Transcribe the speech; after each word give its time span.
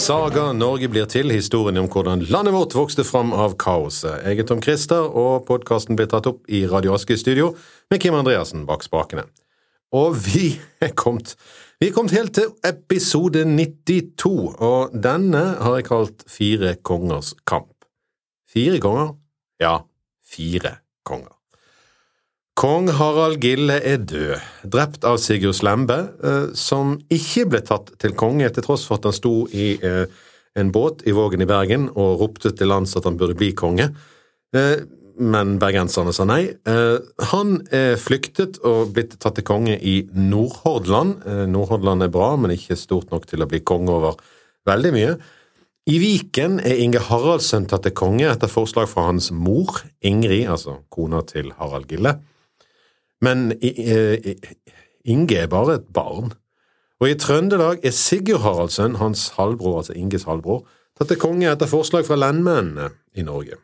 saga 0.00 0.52
Norge 0.56 0.88
blir 0.88 1.04
til, 1.10 1.28
historien 1.34 1.76
om 1.76 1.88
hvordan 1.90 2.22
landet 2.32 2.54
vårt 2.54 2.74
vokste 2.76 3.04
fram 3.04 3.34
av 3.36 3.56
kaoset. 3.60 4.22
Jeg 4.24 4.40
er 4.40 4.46
Tom 4.48 4.62
Christer, 4.64 5.04
og 5.04 5.44
podkasten 5.48 5.98
blir 5.98 6.08
tatt 6.08 6.28
opp 6.30 6.46
i 6.48 6.62
Radio 6.70 6.94
Aske 6.96 7.18
studio 7.20 7.50
med 7.92 8.00
Kim 8.00 8.16
Andreassen 8.16 8.64
bak 8.68 8.84
spakene. 8.86 9.26
Og 9.92 10.16
vi 10.24 10.54
er 10.86 10.94
kommet 10.96 11.34
vi 11.80 11.88
er 11.88 11.94
kommet 11.96 12.12
helt 12.12 12.34
til 12.36 12.50
episode 12.66 13.44
92, 13.48 14.32
og 14.60 14.96
denne 15.04 15.44
har 15.60 15.78
jeg 15.78 15.88
kalt 15.88 16.24
Fire 16.28 16.74
kongers 16.84 17.32
kamp. 17.48 17.72
Fire 18.52 18.80
konger? 18.84 19.14
Ja, 19.60 19.78
fire 20.20 20.78
konger. 21.08 21.39
Kong 22.60 22.90
Harald 22.92 23.40
Gille 23.40 23.78
er 23.88 24.02
død, 24.04 24.34
drept 24.68 25.04
av 25.08 25.16
Sigurd 25.16 25.56
Slembe, 25.56 25.96
eh, 26.20 26.50
som 26.52 26.98
ikke 27.08 27.46
ble 27.48 27.60
tatt 27.64 27.94
til 28.02 28.12
konge 28.12 28.50
til 28.52 28.66
tross 28.66 28.82
for 28.84 29.00
at 29.00 29.06
han 29.08 29.14
sto 29.16 29.32
i 29.48 29.70
eh, 29.80 30.02
en 30.60 30.72
båt 30.74 31.00
i 31.08 31.14
Vågen 31.16 31.40
i 31.40 31.46
Bergen 31.48 31.86
og 31.94 32.20
ropte 32.20 32.52
til 32.52 32.68
lands 32.68 32.92
at 33.00 33.06
han 33.08 33.16
burde 33.16 33.38
bli 33.38 33.54
konge. 33.56 33.86
Eh, 34.52 34.82
men 35.20 35.54
bergenserne 35.60 36.12
sa 36.16 36.24
nei. 36.24 36.54
Han 37.32 37.56
er 37.76 37.98
flyktet 38.00 38.56
og 38.64 38.94
blitt 38.96 39.18
tatt 39.20 39.36
til 39.36 39.44
konge 39.44 39.74
i 39.76 39.98
Nordhordland. 40.16 41.26
Nordhordland 41.52 42.06
er 42.06 42.12
bra, 42.12 42.30
men 42.40 42.54
ikke 42.54 42.78
stort 42.80 43.12
nok 43.12 43.26
til 43.28 43.44
å 43.44 43.48
bli 43.50 43.60
konge 43.60 43.92
over 43.92 44.16
veldig 44.68 44.92
mye. 44.96 45.10
I 45.92 46.00
Viken 46.00 46.56
er 46.64 46.80
Inge 46.80 47.04
Haraldsen 47.04 47.68
tatt 47.68 47.84
til 47.84 47.96
konge 48.00 48.30
etter 48.32 48.48
forslag 48.48 48.88
fra 48.88 49.10
hans 49.10 49.28
mor, 49.28 49.82
Ingrid, 50.00 50.48
altså 50.56 50.78
kona 50.88 51.20
til 51.28 51.52
Harald 51.60 51.92
Gille. 51.92 52.16
Men 53.20 53.52
Inge 55.04 55.36
er 55.36 55.46
bare 55.46 55.74
et 55.74 55.88
barn. 55.94 56.32
Og 57.00 57.08
i 57.10 57.16
Trøndelag 57.16 57.80
er 57.84 57.94
Sigurd 57.96 58.42
Haraldsen, 58.44 58.98
hans 59.00 59.28
halvbror, 59.38 59.80
altså 59.80 59.96
Inges 59.96 60.26
halvbror, 60.28 60.66
tatt 60.98 61.08
til 61.08 61.20
konge 61.20 61.48
etter 61.48 61.68
forslag 61.70 62.04
fra 62.04 62.18
lendmennene 62.20 62.90
i 63.16 63.24
Norge. 63.24 63.56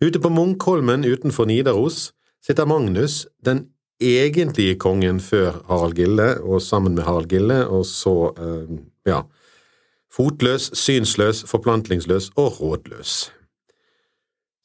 Ute 0.00 0.20
på 0.22 0.30
Munkholmen 0.32 1.04
utenfor 1.04 1.48
Nidaros 1.50 2.12
sitter 2.46 2.64
Magnus, 2.64 3.26
den 3.44 3.66
egentlige 4.00 4.78
kongen 4.80 5.20
før 5.20 5.58
Harald 5.68 5.98
Gille, 5.98 6.40
og 6.40 6.62
sammen 6.62 6.94
med 6.94 7.02
Harald 7.02 7.28
Gille, 7.28 7.66
og 7.66 7.84
så, 7.86 8.32
eh, 8.38 8.78
ja, 9.06 9.20
fotløs, 10.12 10.70
synsløs, 10.74 11.44
forplantlingsløs 11.44 12.30
og 12.36 12.60
rådløs. 12.60 13.32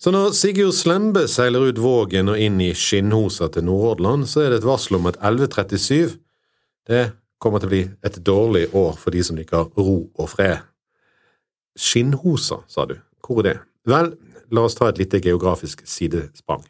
Så 0.01 0.11
når 0.11 0.33
Sigurd 0.35 0.75
Slembe 0.75 1.23
seiler 1.31 1.69
ut 1.69 1.79
Vågen 1.79 2.29
og 2.33 2.39
inn 2.41 2.59
i 2.61 2.73
skinnhosa 2.75 3.47
til 3.53 3.63
Nordhordland, 3.67 4.27
så 4.27 4.43
er 4.43 4.52
det 4.52 4.61
et 4.61 4.67
varsel 4.67 4.99
om 4.99 5.07
at 5.07 5.19
1137 5.21 6.17
det 6.89 7.05
kommer 7.41 7.61
til 7.61 7.69
å 7.69 7.73
bli 7.73 7.83
et 8.05 8.19
dårlig 8.25 8.67
år 8.75 8.97
for 8.99 9.15
de 9.15 9.23
som 9.25 9.37
liker 9.39 9.71
ro 9.79 9.97
og 10.11 10.27
fred. 10.29 10.59
Skinnhosa, 11.79 12.61
sa 12.67 12.85
du. 12.89 12.97
Hvor 13.23 13.41
er 13.41 13.47
det? 13.47 13.55
Vel, 13.89 14.11
la 14.52 14.65
oss 14.67 14.77
ta 14.77 14.89
et 14.91 14.99
lite 15.02 15.21
geografisk 15.23 15.81
sidesprang. 15.89 16.63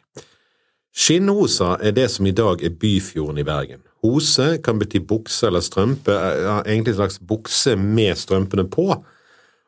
Skinnhosa 0.96 1.76
er 1.84 1.92
det 1.96 2.08
som 2.14 2.26
i 2.26 2.34
dag 2.34 2.62
er 2.64 2.72
Byfjorden 2.72 3.42
i 3.42 3.44
Bergen. 3.46 3.82
Hose 4.04 4.56
kan 4.64 4.78
bety 4.80 5.02
bukse 5.04 5.48
eller 5.48 5.64
strømpe, 5.64 6.14
ja, 6.14 6.60
egentlig 6.64 6.94
en 6.94 7.00
slags 7.02 7.18
bukse 7.20 7.76
med 7.76 8.16
strømpene 8.16 8.64
på 8.70 8.88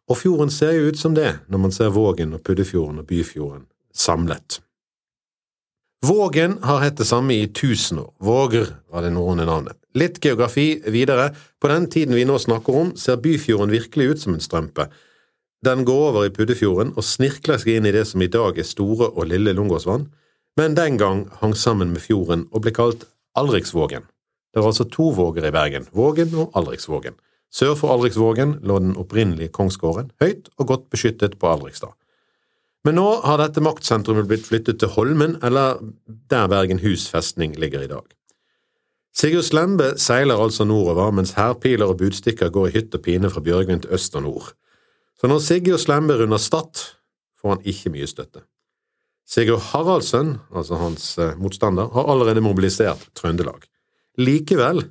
og 0.09 0.17
fjorden 0.17 0.51
ser 0.53 0.73
jo 0.77 0.89
ut 0.89 1.01
som 1.01 1.15
det 1.17 1.35
når 1.49 1.65
man 1.67 1.75
ser 1.75 1.93
Vågen 1.95 2.33
og 2.37 2.43
Puddefjorden 2.47 3.03
og 3.03 3.07
Byfjorden 3.09 3.67
samlet. 3.95 4.61
Vågen 6.07 6.61
har 6.63 6.85
hett 6.85 7.01
det 7.01 7.09
samme 7.09 7.35
i 7.35 7.49
tusen 7.51 7.99
år, 7.99 8.13
Våger 8.23 8.69
var 8.93 9.03
det 9.03 9.11
norrøne 9.17 9.49
navnet. 9.49 9.75
Litt 9.99 10.21
geografi 10.23 10.79
videre, 10.87 11.33
på 11.59 11.71
den 11.73 11.89
tiden 11.91 12.15
vi 12.15 12.27
nå 12.29 12.37
snakker 12.39 12.77
om, 12.83 12.93
ser 12.97 13.19
Byfjorden 13.19 13.73
virkelig 13.75 14.13
ut 14.13 14.23
som 14.23 14.37
en 14.37 14.45
strømpe. 14.45 14.87
Den 15.67 15.83
går 15.85 16.05
over 16.13 16.29
i 16.29 16.31
Puddefjorden 16.31 16.93
og 16.95 17.03
snirkler 17.03 17.59
seg 17.59 17.81
inn 17.81 17.89
i 17.91 17.95
det 17.97 18.05
som 18.07 18.23
i 18.23 18.31
dag 18.31 18.61
er 18.61 18.69
Store 18.69 19.11
og 19.11 19.27
Lille 19.27 19.57
Lungåsvann, 19.59 20.07
men 20.59 20.77
den 20.79 21.01
gang 21.03 21.27
hang 21.41 21.57
sammen 21.59 21.91
med 21.91 22.05
fjorden 22.05 22.47
og 22.53 22.63
ble 22.63 22.75
kalt 22.77 23.09
Alriksvågen. 23.39 24.07
Det 24.55 24.63
var 24.63 24.71
altså 24.71 24.87
to 24.91 25.11
våger 25.15 25.51
i 25.51 25.55
Bergen, 25.55 25.91
Vågen 25.95 26.31
og 26.39 26.55
Alriksvågen. 26.59 27.19
Sør 27.55 27.75
for 27.79 27.95
Aldriksvågen 27.95 28.59
lå 28.67 28.77
den 28.83 28.97
opprinnelige 29.01 29.53
kongsgården, 29.57 30.13
høyt 30.21 30.51
og 30.59 30.69
godt 30.69 30.91
beskyttet 30.93 31.39
på 31.41 31.49
Alrikstad. 31.49 31.95
Men 32.87 32.99
nå 33.01 33.07
har 33.25 33.41
dette 33.41 33.63
maktsentrumet 33.65 34.29
blitt 34.29 34.47
flyttet 34.47 34.79
til 34.81 34.93
Holmen, 34.95 35.37
eller 35.45 35.81
der 36.31 36.47
Bergenhus 36.51 37.09
festning 37.11 37.57
ligger 37.59 37.85
i 37.85 37.91
dag. 37.91 38.05
Sigurd 39.19 39.49
Slembe 39.49 39.95
seiler 39.99 40.39
altså 40.39 40.65
nordover, 40.69 41.11
mens 41.11 41.35
hærpiler 41.35 41.91
og 41.91 41.99
budstikker 41.99 42.53
går 42.55 42.69
i 42.69 42.75
hytt 42.77 42.95
og 42.95 43.03
pine 43.03 43.31
fra 43.33 43.43
Bjørgvin 43.43 43.83
til 43.83 43.97
øst 43.97 44.15
og 44.15 44.23
nord. 44.29 44.53
Så 45.19 45.27
når 45.27 45.43
Sigurd 45.43 45.83
Slembe 45.83 46.15
runder 46.21 46.39
Stad, 46.39 46.85
får 47.41 47.57
han 47.57 47.67
ikke 47.67 47.91
mye 47.97 48.07
støtte. 48.07 48.45
Sigurd 49.29 49.65
Haraldsen, 49.73 50.37
altså 50.55 50.79
hans 50.81 51.11
eh, 51.19 51.35
motstander, 51.37 51.91
har 51.93 52.07
allerede 52.13 52.41
mobilisert 52.45 53.09
Trøndelag. 53.19 53.67
Likevel 54.19 54.85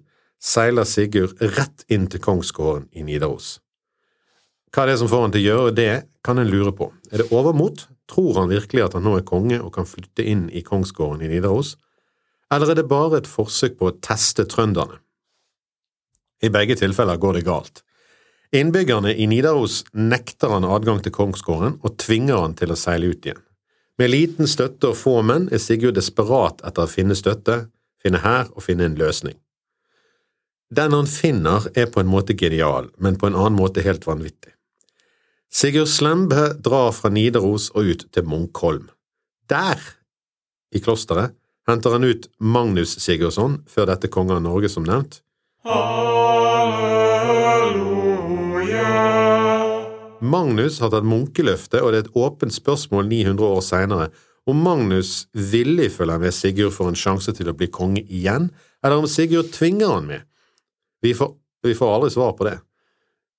seiler 0.44 0.86
Sigurd 0.88 1.40
rett 1.58 1.86
inn 1.92 2.08
til 2.12 2.22
kongsgården 2.24 2.88
i 2.94 3.06
Nidaros. 3.08 3.58
Hva 4.74 4.84
er 4.84 4.92
det 4.92 5.00
som 5.02 5.10
får 5.10 5.24
han 5.24 5.34
til 5.34 5.46
å 5.46 5.48
gjøre 5.48 5.76
det, 5.78 5.92
kan 6.24 6.40
en 6.42 6.50
lure 6.52 6.74
på. 6.76 6.92
Er 7.12 7.24
det 7.24 7.32
overmot? 7.32 7.88
Tror 8.08 8.36
han 8.42 8.52
virkelig 8.52 8.84
at 8.84 8.96
han 8.98 9.06
nå 9.08 9.18
er 9.18 9.28
konge 9.28 9.60
og 9.62 9.74
kan 9.76 9.88
flytte 9.88 10.24
inn 10.28 10.48
i 10.52 10.64
kongsgården 10.64 11.24
i 11.26 11.32
Nidaros? 11.32 11.76
Eller 12.54 12.72
er 12.72 12.80
det 12.80 12.88
bare 12.88 13.22
et 13.22 13.28
forsøk 13.28 13.78
på 13.80 13.90
å 13.90 13.98
teste 14.04 14.46
trønderne? 14.48 15.00
I 16.44 16.52
begge 16.54 16.78
tilfeller 16.78 17.18
går 17.18 17.40
det 17.40 17.48
galt. 17.48 17.82
Innbyggerne 18.56 19.16
i 19.16 19.26
Nidaros 19.28 19.82
nekter 19.92 20.54
han 20.54 20.68
adgang 20.68 21.02
til 21.04 21.16
kongsgården 21.16 21.80
og 21.82 21.98
tvinger 22.00 22.44
han 22.44 22.54
til 22.56 22.72
å 22.72 22.80
seile 22.80 23.10
ut 23.12 23.26
igjen. 23.26 23.42
Med 23.98 24.14
liten 24.14 24.48
støtte 24.48 24.92
og 24.92 25.00
få 25.00 25.18
menn 25.26 25.50
er 25.52 25.60
Sigurd 25.60 25.98
desperat 25.98 26.62
etter 26.68 26.86
å 26.86 26.92
finne 26.92 27.18
støtte, 27.18 27.66
finne 27.98 28.22
hær 28.22 28.52
og 28.54 28.64
finne 28.68 28.86
en 28.86 29.00
løsning. 29.00 29.36
Den 30.70 30.92
han 30.92 31.08
finner, 31.08 31.64
er 31.76 31.88
på 31.88 32.02
en 32.04 32.10
måte 32.12 32.36
genial, 32.36 32.90
men 33.00 33.16
på 33.16 33.28
en 33.30 33.36
annen 33.40 33.56
måte 33.56 33.82
helt 33.86 34.08
vanvittig. 34.08 34.52
Sigurd 35.48 35.88
Slembe 35.88 36.54
drar 36.60 36.92
fra 36.92 37.10
Nidaros 37.10 37.70
og 37.72 37.84
ut 37.88 38.04
til 38.12 38.28
Munkholm. 38.28 38.90
Der, 39.48 39.80
i 40.76 40.80
klosteret, 40.84 41.32
henter 41.68 41.96
han 41.96 42.04
ut 42.04 42.28
Magnus 42.40 42.98
Sigurdsson, 43.00 43.64
før 43.68 43.86
dette 43.94 44.12
konge 44.12 44.36
av 44.36 44.44
Norge, 44.44 44.68
som 44.72 44.84
nevnt. 44.84 45.22
Halleluja. 45.64 47.08
Magnus 50.20 50.82
har 50.84 50.92
tatt 50.92 51.08
munkeløftet, 51.08 51.80
og 51.80 51.92
det 51.94 51.98
er 51.98 52.06
et 52.10 52.16
åpent 52.20 52.52
spørsmål 52.52 53.08
900 53.08 53.48
år 53.48 53.64
seinere 53.64 54.10
om 54.48 54.60
Magnus 54.64 55.28
villig 55.32 55.92
følger 55.96 56.20
med 56.20 56.36
Sigurd 56.36 56.76
for 56.76 56.92
en 56.92 57.00
sjanse 57.00 57.32
til 57.36 57.48
å 57.52 57.56
bli 57.56 57.68
konge 57.72 58.04
igjen, 58.04 58.52
eller 58.84 59.00
om 59.00 59.08
Sigurd 59.08 59.52
tvinger 59.56 59.96
han 59.96 60.12
med. 60.12 60.28
Vi 61.02 61.14
får, 61.14 61.34
vi 61.64 61.76
får 61.76 61.96
aldri 61.96 62.10
svar 62.14 62.34
på 62.38 62.48
det. 62.48 62.60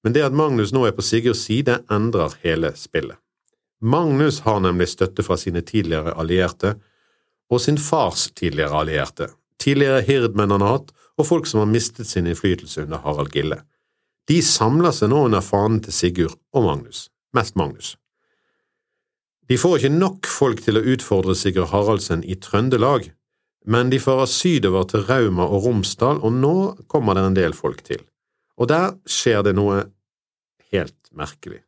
Men 0.05 0.15
det 0.15 0.27
at 0.27 0.37
Magnus 0.37 0.73
nå 0.73 0.85
er 0.87 0.95
på 0.95 1.03
Sigurds 1.03 1.43
side, 1.49 1.81
endrer 1.91 2.37
hele 2.45 2.73
spillet. 2.79 3.19
Magnus 3.81 4.41
har 4.47 4.61
nemlig 4.61 4.89
støtte 4.91 5.23
fra 5.23 5.37
sine 5.39 5.63
tidligere 5.63 6.15
allierte 6.19 6.75
og 7.51 7.61
sin 7.63 7.79
fars 7.79 8.27
tidligere 8.37 8.81
allierte, 8.83 9.29
tidligere 9.63 10.03
hirdmenn 10.05 10.51
han 10.51 10.65
har 10.65 10.79
hatt, 10.79 10.91
og 11.19 11.27
folk 11.27 11.47
som 11.47 11.63
har 11.63 11.71
mistet 11.71 12.07
sin 12.07 12.27
innflytelse 12.27 12.85
under 12.85 13.01
Harald 13.03 13.33
Gille. 13.35 13.63
De 14.29 14.43
samler 14.45 14.93
seg 14.93 15.11
nå 15.11 15.25
under 15.27 15.43
fanen 15.43 15.81
til 15.83 15.95
Sigurd 15.95 16.37
og 16.53 16.67
Magnus, 16.67 17.07
mest 17.35 17.57
Magnus. 17.57 17.95
De 19.49 19.57
får 19.57 19.79
ikke 19.79 19.95
nok 19.95 20.29
folk 20.29 20.61
til 20.61 20.77
å 20.77 20.85
utfordre 20.93 21.35
Sigurd 21.39 21.71
Haraldsen 21.73 22.21
i 22.25 22.37
Trøndelag, 22.37 23.09
men 23.69 23.91
de 23.93 24.01
fører 24.01 24.29
sydover 24.31 24.87
til 24.89 25.05
Rauma 25.05 25.45
og 25.45 25.67
Romsdal, 25.67 26.23
og 26.25 26.33
nå 26.33 26.55
kommer 26.89 27.19
det 27.19 27.25
en 27.29 27.37
del 27.37 27.57
folk 27.57 27.83
til. 27.85 28.01
Og 28.57 28.71
der 28.71 28.95
skjer 29.05 29.43
det 29.45 29.55
noe 29.59 29.83
helt 30.73 30.97
merkelig. 31.13 31.61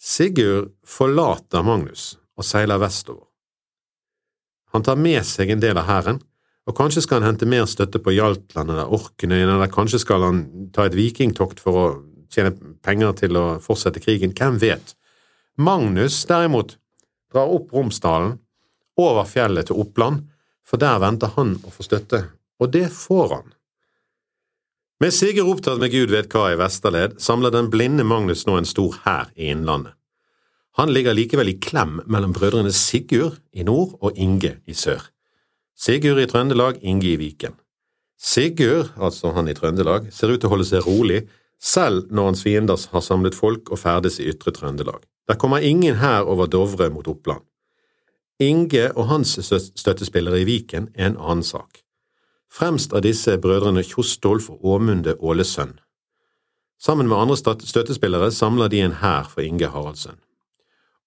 Sigurd 0.00 0.72
forlater 0.84 1.64
Magnus 1.64 2.14
og 2.36 2.44
seiler 2.44 2.80
vestover. 2.80 3.26
Han 4.72 4.84
tar 4.84 4.98
med 5.00 5.22
seg 5.24 5.52
en 5.52 5.62
del 5.62 5.78
av 5.80 5.86
hæren, 5.88 6.20
og 6.66 6.74
kanskje 6.76 7.04
skal 7.04 7.20
han 7.20 7.30
hente 7.30 7.48
mer 7.48 7.68
støtte 7.70 8.00
på 8.02 8.12
Hjaltland 8.16 8.72
eller 8.72 8.92
Orknøyene, 8.92 9.54
eller 9.54 9.72
kanskje 9.72 10.00
skal 10.02 10.24
han 10.26 10.40
ta 10.74 10.88
et 10.88 10.96
vikingtokt 10.96 11.60
for 11.62 11.80
å 11.80 11.86
tjene 12.32 12.52
penger 12.84 13.14
til 13.20 13.38
å 13.38 13.44
fortsette 13.62 14.02
krigen, 14.02 14.34
hvem 14.36 14.58
vet? 14.60 14.96
Magnus, 15.56 16.18
derimot, 16.28 16.74
drar 17.32 17.52
opp 17.52 17.70
Romsdalen, 17.76 18.38
over 18.96 19.28
fjellet 19.28 19.68
til 19.68 19.80
Oppland, 19.84 20.24
for 20.66 20.82
der 20.82 20.98
venter 21.02 21.32
han 21.36 21.54
å 21.62 21.72
få 21.72 21.86
støtte, 21.86 22.24
og 22.60 22.72
det 22.74 22.88
får 22.94 23.28
han. 23.34 23.52
Med 25.00 25.12
Sigurd 25.12 25.50
opptatt 25.52 25.80
med 25.80 25.92
gud 25.92 26.10
vet 26.10 26.32
hva 26.32 26.48
i 26.54 26.56
Vesterled, 26.56 27.18
samler 27.20 27.52
den 27.52 27.68
blinde 27.72 28.04
Magnus 28.08 28.46
nå 28.48 28.56
en 28.56 28.68
stor 28.68 28.96
hær 29.04 29.28
i 29.36 29.50
Innlandet. 29.52 29.92
Han 30.76 30.92
ligger 30.92 31.16
likevel 31.16 31.52
i 31.52 31.58
klem 31.60 32.00
mellom 32.04 32.32
brødrene 32.36 32.72
Sigurd 32.72 33.38
i 33.52 33.64
nord 33.64 33.94
og 34.00 34.16
Inge 34.20 34.58
i 34.68 34.76
sør. 34.76 35.04
Sigurd 35.76 36.20
i 36.20 36.26
Trøndelag, 36.28 36.80
Inge 36.80 37.10
i 37.12 37.18
Viken. 37.20 37.56
Sigurd, 38.16 38.94
altså 38.96 39.34
han 39.36 39.48
i 39.48 39.56
Trøndelag, 39.56 40.08
ser 40.12 40.32
ut 40.32 40.40
til 40.40 40.48
å 40.48 40.54
holde 40.54 40.68
seg 40.68 40.84
rolig, 40.88 41.26
selv 41.60 42.08
når 42.12 42.30
hans 42.30 42.44
fiender 42.44 42.88
har 42.92 43.04
samlet 43.04 43.36
folk 43.36 43.68
og 43.72 43.80
ferdes 43.80 44.16
i 44.20 44.28
ytre 44.32 44.52
Trøndelag. 44.56 45.04
Der 45.28 45.36
kommer 45.40 45.64
ingen 45.64 46.00
hær 46.00 46.28
over 46.28 46.48
Dovre 46.48 46.88
mot 46.92 47.08
Oppland. 47.08 47.44
Inge 48.40 48.90
og 48.92 49.08
hans 49.08 49.38
støttespillere 49.76 50.40
i 50.40 50.44
Viken 50.44 50.90
er 50.94 51.06
en 51.06 51.16
annen 51.16 51.44
sak. 51.44 51.80
Fremst 52.52 52.92
av 52.92 53.00
disse 53.04 53.32
er 53.32 53.40
brødrene 53.40 53.84
Kjostolf 53.84 54.50
og 54.52 54.64
Åmunde 54.76 55.16
Ålesønn. 55.20 55.78
Sammen 56.80 57.08
med 57.08 57.16
andre 57.16 57.36
støttespillere 57.36 58.30
samler 58.32 58.68
de 58.68 58.82
en 58.84 58.98
hær 59.00 59.30
for 59.32 59.40
Inge 59.40 59.70
Haraldsen. 59.72 60.20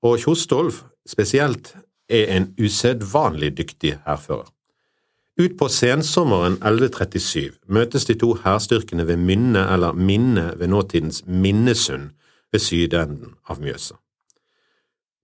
Og 0.01 0.17
Kjostolf 0.19 0.83
spesielt 1.07 1.75
er 2.09 2.33
en 2.37 2.49
usedvanlig 2.57 3.57
dyktig 3.57 3.99
hærfører. 4.07 4.49
Utpå 5.39 5.69
sensommeren 5.71 6.57
1137 6.59 7.61
møtes 7.67 8.05
de 8.05 8.17
to 8.19 8.33
hærstyrkene 8.43 9.05
ved 9.07 9.17
Mynne 9.17 9.67
eller 9.73 9.93
Minne 9.93 10.53
ved 10.57 10.67
nåtidens 10.67 11.23
Minnesund 11.27 12.09
ved 12.51 12.59
sydenden 12.59 13.37
av 13.47 13.61
Mjøsa. 13.61 13.95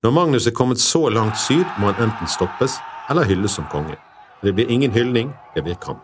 Når 0.05 0.11
Magnus 0.11 0.45
er 0.47 0.51
kommet 0.51 0.77
så 0.77 1.07
langt 1.09 1.37
syd, 1.41 1.63
må 1.81 1.87
han 1.89 2.03
enten 2.03 2.29
stoppes 2.29 2.75
eller 3.09 3.25
hylles 3.25 3.55
som 3.57 3.65
konge. 3.71 3.95
Det 4.45 4.51
blir 4.53 4.69
ingen 4.69 4.91
hyldning, 4.93 5.31
det 5.55 5.63
blir 5.65 5.79
kamp. 5.81 6.03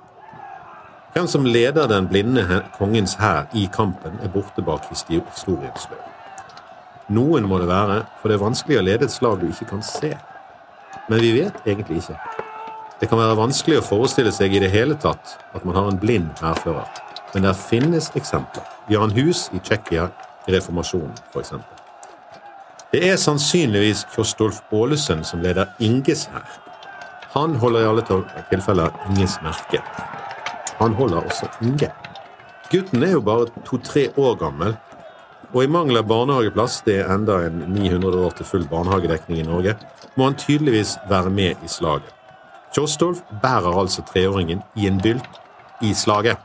Hvem 1.14 1.28
som 1.28 1.46
leder 1.46 1.86
den 1.88 2.08
blinde 2.10 2.64
kongens 2.80 3.14
hær 3.20 3.46
i 3.54 3.68
kampen, 3.74 4.16
er 4.24 4.32
borte 4.34 4.64
bak 4.66 4.88
historiens 4.90 5.86
løp. 5.92 6.08
Noen 7.14 7.46
må 7.46 7.60
det 7.62 7.68
være, 7.70 8.00
for 8.22 8.32
det 8.32 8.40
er 8.40 8.42
vanskelig 8.42 8.80
å 8.80 8.86
lede 8.88 9.06
et 9.06 9.14
slag 9.14 9.38
du 9.38 9.52
ikke 9.52 9.68
kan 9.70 9.86
se. 9.86 10.10
Men 11.06 11.22
vi 11.22 11.36
vet 11.36 11.60
egentlig 11.68 12.00
ikke. 12.02 12.18
Det 13.02 13.10
kan 13.12 13.22
være 13.22 13.38
vanskelig 13.38 13.84
å 13.84 13.86
forestille 13.86 14.34
seg 14.34 14.56
i 14.58 14.64
det 14.64 14.72
hele 14.74 14.98
tatt 14.98 15.36
at 15.54 15.62
man 15.62 15.78
har 15.78 15.92
en 15.92 16.02
blind 16.02 16.42
hærfører, 16.42 16.90
men 17.36 17.46
der 17.46 17.54
finnes 17.54 18.10
eksempler. 18.18 18.66
Jan 18.90 19.14
Hus 19.14 19.52
i 19.54 19.62
Tsjekkia 19.62 20.10
i 20.48 20.58
reformasjonen, 20.58 21.14
f.eks. 21.36 21.54
Det 22.92 23.00
er 23.08 23.16
sannsynligvis 23.16 24.02
Kjostolf 24.12 24.58
Ålesund 24.76 25.24
som 25.24 25.40
leder 25.40 25.70
Inges 25.80 26.26
hær. 26.28 26.48
Han 27.32 27.56
holder 27.56 27.86
i 27.86 27.88
alle 27.88 28.04
tilfeller 28.50 28.92
Inges 29.08 29.38
merke. 29.46 29.80
Han 30.82 30.98
holder 31.00 31.22
også 31.22 31.48
Inge. 31.64 31.88
Gutten 32.72 33.04
er 33.04 33.14
jo 33.16 33.22
bare 33.24 33.48
to-tre 33.64 34.10
år 34.18 34.36
gammel, 34.44 34.76
og 35.54 35.64
i 35.64 35.72
mangel 35.72 36.02
av 36.02 36.10
barnehageplass, 36.12 36.82
det 36.84 36.98
er 37.00 37.16
enda 37.16 37.40
en 37.48 37.64
900 37.72 38.20
år 38.26 38.36
til 38.36 38.50
full 38.52 38.68
barnehagedekning 38.68 39.40
i 39.40 39.48
Norge, 39.48 39.78
må 40.16 40.28
han 40.28 40.40
tydeligvis 40.40 40.98
være 41.10 41.32
med 41.32 41.64
i 41.64 41.72
slaget. 41.72 42.12
Kjostolf 42.76 43.24
bærer 43.42 43.72
altså 43.72 44.04
treåringen 44.08 44.64
i 44.76 44.88
en 44.92 45.00
bylt 45.00 45.42
i 45.82 45.94
slaget. 45.96 46.38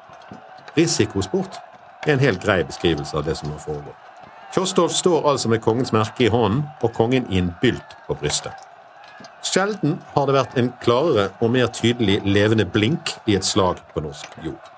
Risikosport 0.79 1.59
er 2.07 2.15
en 2.15 2.23
helt 2.23 2.43
grei 2.43 2.63
beskrivelse 2.63 3.19
av 3.19 3.27
det 3.27 3.39
som 3.39 3.51
nå 3.51 3.59
foregår. 3.59 4.06
Kjostolf 4.57 4.95
står 4.97 5.27
altså 5.29 5.51
med 5.53 5.61
kongens 5.61 5.91
merke 5.93 6.25
i 6.25 6.31
hånden 6.33 6.63
og 6.81 6.95
kongen 6.97 7.27
i 7.29 7.37
en 7.37 7.51
bylt 7.61 7.91
på 8.07 8.15
brystet. 8.17 8.55
Sjelden 9.45 9.99
har 10.15 10.25
det 10.25 10.33
vært 10.33 10.55
en 10.57 10.71
klarere 10.81 11.27
og 11.45 11.51
mer 11.53 11.67
tydelig 11.77 12.23
levende 12.25 12.65
blink 12.65 13.11
i 13.29 13.35
et 13.37 13.45
slag 13.45 13.83
på 13.93 14.01
norsk 14.01 14.39
jord. 14.47 14.71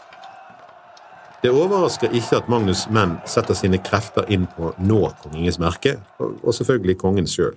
Det 1.45 1.53
overrasker 1.55 2.11
ikke 2.11 2.41
at 2.41 2.49
Magnus' 2.51 2.89
menn 2.91 3.21
setter 3.31 3.55
sine 3.55 3.79
krefter 3.79 4.27
inn 4.35 4.49
på 4.51 4.67
å 4.67 4.73
nå 4.83 4.99
kongens 5.23 5.61
merke, 5.63 5.93
og 6.19 6.51
selvfølgelig 6.57 6.97
kongen 6.99 7.31
sjøl. 7.31 7.55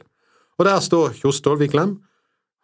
Og 0.62 0.68
der 0.68 0.78
står 0.78 1.16
Kjostolv 1.18 1.64
i 1.66 1.70
klem 1.74 1.96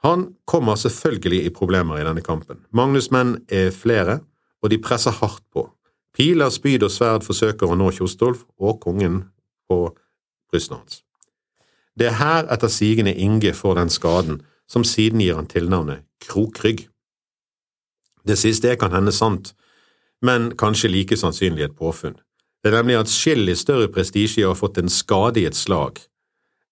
han 0.06 0.28
kommer 0.46 0.78
selvfølgelig 0.78 1.40
i 1.48 1.50
problemer 1.50 1.98
i 1.98 2.06
denne 2.06 2.22
kampen. 2.22 2.62
Magnus' 2.70 3.10
menn 3.10 3.40
er 3.50 3.74
flere, 3.74 4.20
og 4.62 4.70
de 4.70 4.78
presser 4.78 5.18
hardt 5.18 5.42
på. 5.50 5.66
Piler, 6.14 6.54
spyd 6.54 6.86
og 6.86 6.94
sverd 6.94 7.26
forsøker 7.26 7.74
å 7.74 7.80
nå 7.80 7.90
Kjostolf 7.98 8.46
og 8.62 8.78
kongen 8.86 9.24
på 9.70 9.80
brystet 10.52 10.78
hans. 10.78 11.02
Det 11.98 12.12
er 12.12 12.20
her 12.20 12.48
etter 12.54 12.72
sigende 12.72 13.16
Inge 13.16 13.54
får 13.54 13.76
den 13.80 13.90
skaden 13.90 14.42
som 14.70 14.84
siden 14.84 15.22
gir 15.24 15.36
han 15.36 15.50
tilnavnet 15.50 16.06
Krokrygg. 16.22 16.88
Det 18.28 18.38
siste 18.38 18.70
er 18.70 18.80
kan 18.80 18.94
hende 18.94 19.12
sant, 19.12 19.54
men 20.22 20.52
kanskje 20.58 20.92
like 20.92 21.18
sannsynlig 21.18 21.64
et 21.64 21.78
påfunn. 21.78 22.18
Det 22.64 22.72
er 22.72 22.82
nemlig 22.82 22.98
atskillig 23.00 23.56
større 23.58 23.88
prestisje 23.94 24.46
å 24.46 24.52
ha 24.52 24.58
fått 24.58 24.80
en 24.82 24.92
skade 24.92 25.42
i 25.42 25.48
et 25.48 25.56
slag 25.56 26.02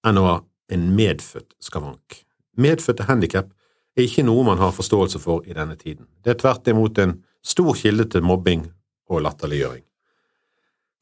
enn 0.06 0.20
å 0.20 0.26
ha 0.28 0.38
en 0.74 0.88
medfødt 0.98 1.54
skavank. 1.64 2.22
Medfødte 2.58 3.08
handikap 3.08 3.52
er 3.96 4.08
ikke 4.08 4.26
noe 4.26 4.44
man 4.44 4.60
har 4.60 4.76
forståelse 4.76 5.22
for 5.24 5.46
i 5.48 5.56
denne 5.56 5.78
tiden. 5.80 6.08
Det 6.24 6.36
er 6.36 6.42
tvert 6.42 6.68
imot 6.68 7.00
en 7.00 7.20
stor 7.46 7.74
kilde 7.78 8.08
til 8.12 8.26
mobbing 8.26 8.66
og 9.10 9.24
latterliggjøring. 9.26 9.86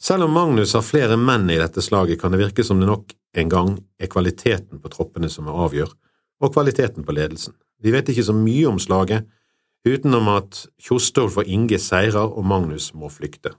Selv 0.04 0.24
om 0.24 0.34
Magnus 0.36 0.74
har 0.76 0.84
flere 0.84 1.16
menn 1.16 1.48
i 1.48 1.56
dette 1.56 1.80
slaget, 1.82 2.20
kan 2.20 2.34
det 2.34 2.42
virke 2.42 2.64
som 2.68 2.82
det 2.82 2.90
nok 2.90 3.14
en 3.40 3.50
gang 3.50 3.70
er 3.96 4.10
kvaliteten 4.12 4.82
på 4.84 4.90
troppene 4.92 5.30
som 5.32 5.48
er 5.48 5.60
avgjør, 5.64 5.92
og 6.44 6.52
kvaliteten 6.52 7.06
på 7.08 7.14
ledelsen. 7.16 7.54
Vi 7.80 7.94
vet 7.94 8.10
ikke 8.12 8.26
så 8.28 8.36
mye 8.36 8.66
om 8.68 8.82
slaget, 8.84 9.30
utenom 9.88 10.28
at 10.34 10.66
Kjostolf 10.84 11.38
og 11.40 11.48
Inge 11.48 11.80
seirer 11.80 12.26
og 12.26 12.44
Magnus 12.44 12.90
må 12.92 13.08
flykte. 13.08 13.54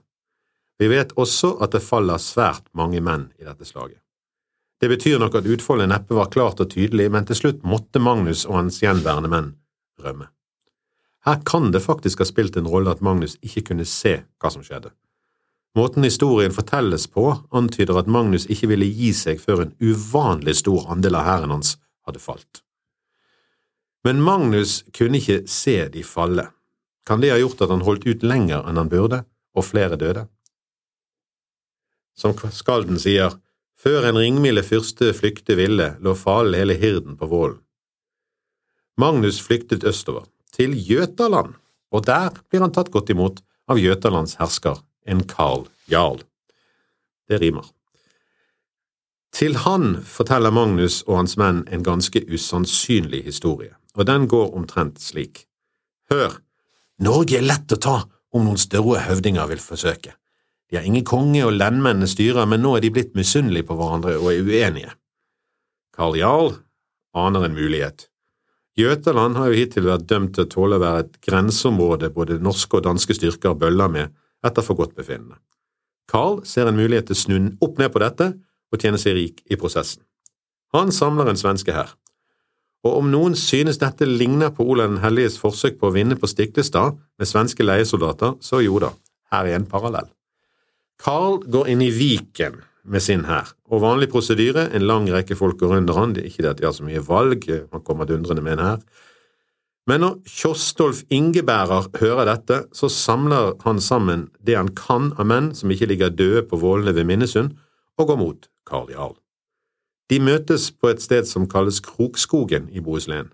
Vi 0.77 0.89
vet 0.91 1.15
også 1.17 1.55
at 1.65 1.73
det 1.73 1.81
faller 1.81 2.21
svært 2.21 2.67
mange 2.77 3.01
menn 3.01 3.31
i 3.41 3.47
dette 3.47 3.65
slaget. 3.65 4.03
Det 4.77 4.91
betyr 4.91 5.17
nok 5.23 5.39
at 5.39 5.49
utfoldet 5.49 5.89
neppe 5.89 6.13
var 6.13 6.29
klart 6.29 6.61
og 6.61 6.69
tydelig, 6.75 7.07
men 7.09 7.25
til 7.25 7.39
slutt 7.39 7.65
måtte 7.65 7.97
Magnus 7.97 8.43
og 8.45 8.59
hans 8.59 8.77
gjenværende 8.83 9.33
menn 9.33 9.49
rømme. 10.03 10.29
Her 11.25 11.41
kan 11.41 11.71
det 11.73 11.81
faktisk 11.81 12.21
ha 12.21 12.29
spilt 12.29 12.61
en 12.61 12.69
rolle 12.69 12.93
at 12.93 13.01
Magnus 13.01 13.33
ikke 13.41 13.71
kunne 13.71 13.89
se 13.89 14.19
hva 14.37 14.53
som 14.53 14.61
skjedde. 14.61 14.93
Måten 15.75 16.03
historien 16.03 16.53
fortelles 16.55 17.07
på, 17.11 17.25
antyder 17.51 17.97
at 17.99 18.07
Magnus 18.07 18.45
ikke 18.47 18.69
ville 18.71 18.87
gi 18.87 19.09
seg 19.15 19.41
før 19.43 19.65
en 19.65 19.73
uvanlig 19.83 20.55
stor 20.61 20.87
andel 20.93 21.17
av 21.19 21.27
hæren 21.27 21.51
hans 21.51 21.75
hadde 22.07 22.21
falt. 22.23 22.61
Men 24.07 24.21
Magnus 24.23 24.83
kunne 24.95 25.19
ikke 25.19 25.41
se 25.51 25.81
de 25.91 26.03
falle. 26.07 26.47
Kan 27.05 27.19
det 27.19 27.33
ha 27.33 27.41
gjort 27.41 27.65
at 27.65 27.73
han 27.73 27.83
holdt 27.83 28.07
ut 28.07 28.23
lenger 28.23 28.63
enn 28.63 28.79
han 28.79 28.91
burde, 28.91 29.23
og 29.55 29.67
flere 29.67 29.99
døde? 29.99 30.27
Som 32.15 32.37
Skalden 32.55 32.99
sier, 33.01 33.35
før 33.75 34.07
en 34.07 34.21
ringmilde 34.21 34.63
fyrste 34.63 35.11
flykte 35.17 35.57
ville, 35.59 35.91
lå 35.99 36.15
falen 36.15 36.55
hele 36.55 36.79
hirden 36.79 37.19
på 37.19 37.27
Vålen. 37.27 37.59
Magnus 38.95 39.41
flyktet 39.43 39.83
østover, 39.83 40.23
til 40.55 40.71
Jøtaland, 40.71 41.57
og 41.91 42.05
der 42.07 42.31
blir 42.47 42.63
han 42.63 42.71
tatt 42.71 42.93
godt 42.93 43.11
imot 43.11 43.41
av 43.67 43.81
Jøtalands 43.81 44.37
hersker, 44.39 44.79
en 45.05 45.23
Karl 45.29 45.67
Jarl. 45.91 46.21
Det 47.29 47.41
rimer. 47.41 47.65
Til 49.35 49.57
han 49.65 49.97
forteller 50.07 50.53
Magnus 50.55 51.01
og 51.07 51.19
hans 51.19 51.35
menn 51.37 51.65
en 51.67 51.83
ganske 51.83 52.21
usannsynlig 52.31 53.25
historie, 53.25 53.73
og 53.95 54.07
den 54.07 54.29
går 54.31 54.53
omtrent 54.55 55.01
slik. 55.03 55.43
Hør, 56.11 56.37
Norge 57.03 57.39
er 57.39 57.43
lett 57.43 57.73
å 57.75 57.81
ta 57.81 57.97
om 58.35 58.45
noen 58.45 58.59
større 58.61 59.01
høvdinger 59.09 59.49
vil 59.51 59.59
forsøke. 59.59 60.15
De 60.71 60.79
har 60.79 60.87
ingen 60.87 61.05
konge, 61.05 61.43
og 61.45 61.57
lendmennene 61.59 62.07
styrer, 62.09 62.47
men 62.49 62.63
nå 62.63 62.77
er 62.77 62.85
de 62.85 62.93
blitt 62.95 63.13
misunnelige 63.17 63.67
på 63.67 63.75
hverandre 63.77 64.15
og 64.17 64.31
er 64.31 64.41
uenige. 64.47 64.93
Karl 65.95 66.17
Jarl 66.19 66.53
aner 67.15 67.45
en 67.45 67.55
mulighet. 67.55 68.07
Jøtaland 68.75 69.37
har 69.39 69.51
jo 69.51 69.59
hittil 69.59 69.85
vært 69.87 70.07
dømt 70.09 70.33
til 70.35 70.43
å 70.43 70.51
tåle 70.51 70.79
å 70.79 70.83
være 70.83 71.05
et 71.05 71.19
grenseområde 71.23 72.09
både 72.15 72.41
norske 72.43 72.79
og 72.79 72.87
danske 72.87 73.15
styrker 73.15 73.55
bøller 73.59 73.91
med 73.91 74.15
etter 74.45 74.65
forgodtbefinnende. 74.65 75.37
Karl 76.11 76.43
ser 76.45 76.69
en 76.69 76.77
mulighet 76.77 77.09
til 77.09 77.17
å 77.17 77.21
snu 77.21 77.37
opp 77.65 77.79
ned 77.81 77.91
på 77.93 78.01
dette 78.03 78.31
og 78.71 78.81
tjene 78.81 78.99
seg 79.01 79.17
rik 79.17 79.41
i 79.49 79.57
prosessen. 79.59 80.03
Han 80.75 80.91
samler 80.93 81.31
en 81.31 81.39
svenske 81.39 81.73
hær. 81.73 81.93
Og 82.85 82.99
om 82.99 83.07
noen 83.09 83.33
synes 83.39 83.79
dette 83.81 84.05
ligner 84.05 84.51
på 84.53 84.65
Olav 84.69 84.91
den 84.91 85.01
helliges 85.01 85.39
forsøk 85.41 85.79
på 85.79 85.89
å 85.89 85.95
vinne 85.95 86.17
på 86.19 86.29
Stiklestad 86.29 86.99
med 87.17 87.29
svenske 87.29 87.65
leiesoldater, 87.65 88.35
så 88.45 88.61
jo 88.61 88.77
da, 88.83 88.91
her 89.33 89.49
er 89.49 89.57
en 89.57 89.65
parallell. 89.69 90.11
Carl 91.01 91.39
går 91.51 91.71
inn 91.73 91.81
i 91.81 91.89
Viken 91.95 92.59
med 92.85 93.01
sin 93.01 93.25
hær, 93.25 93.49
og 93.73 93.81
vanlig 93.81 94.11
prosedyre, 94.11 94.67
en 94.77 94.85
lang 94.85 95.09
rekke 95.09 95.37
folk 95.39 95.57
går 95.63 95.79
under 95.79 95.97
han, 95.97 96.13
det 96.13 96.23
er 96.23 96.29
ikke 96.29 96.45
det 96.45 96.51
at 96.51 96.61
de 96.61 96.67
har 96.69 96.75
så 96.77 96.85
mye 96.85 97.01
valg, 97.07 97.47
han 97.73 97.83
kommer 97.87 98.05
dundrende 98.09 98.45
med 98.45 98.59
en 98.59 98.65
hær. 98.67 98.85
Men 99.85 100.01
når 100.01 100.15
Kjostolf 100.25 101.03
Ingebærer 101.13 101.91
hører 101.99 102.25
dette, 102.25 102.63
så 102.73 102.89
samler 102.89 103.53
han 103.65 103.81
sammen 103.81 104.29
det 104.41 104.57
han 104.57 104.71
kan 104.73 105.11
av 105.19 105.29
menn 105.29 105.51
som 105.53 105.69
ikke 105.69 105.91
ligger 105.91 106.09
døde 106.09 106.41
på 106.49 106.57
Vålene 106.57 106.95
ved 106.95 107.05
Minnesund, 107.05 107.53
og 107.97 108.09
går 108.09 108.17
mot 108.19 108.49
Karl 108.65 108.89
Jarl. 108.91 109.13
De 110.09 110.19
møtes 110.21 110.71
på 110.73 110.89
et 110.89 111.01
sted 111.01 111.29
som 111.29 111.45
kalles 111.49 111.79
Krokskogen 111.85 112.67
i 112.73 112.81
Bohuslän. 112.81 113.29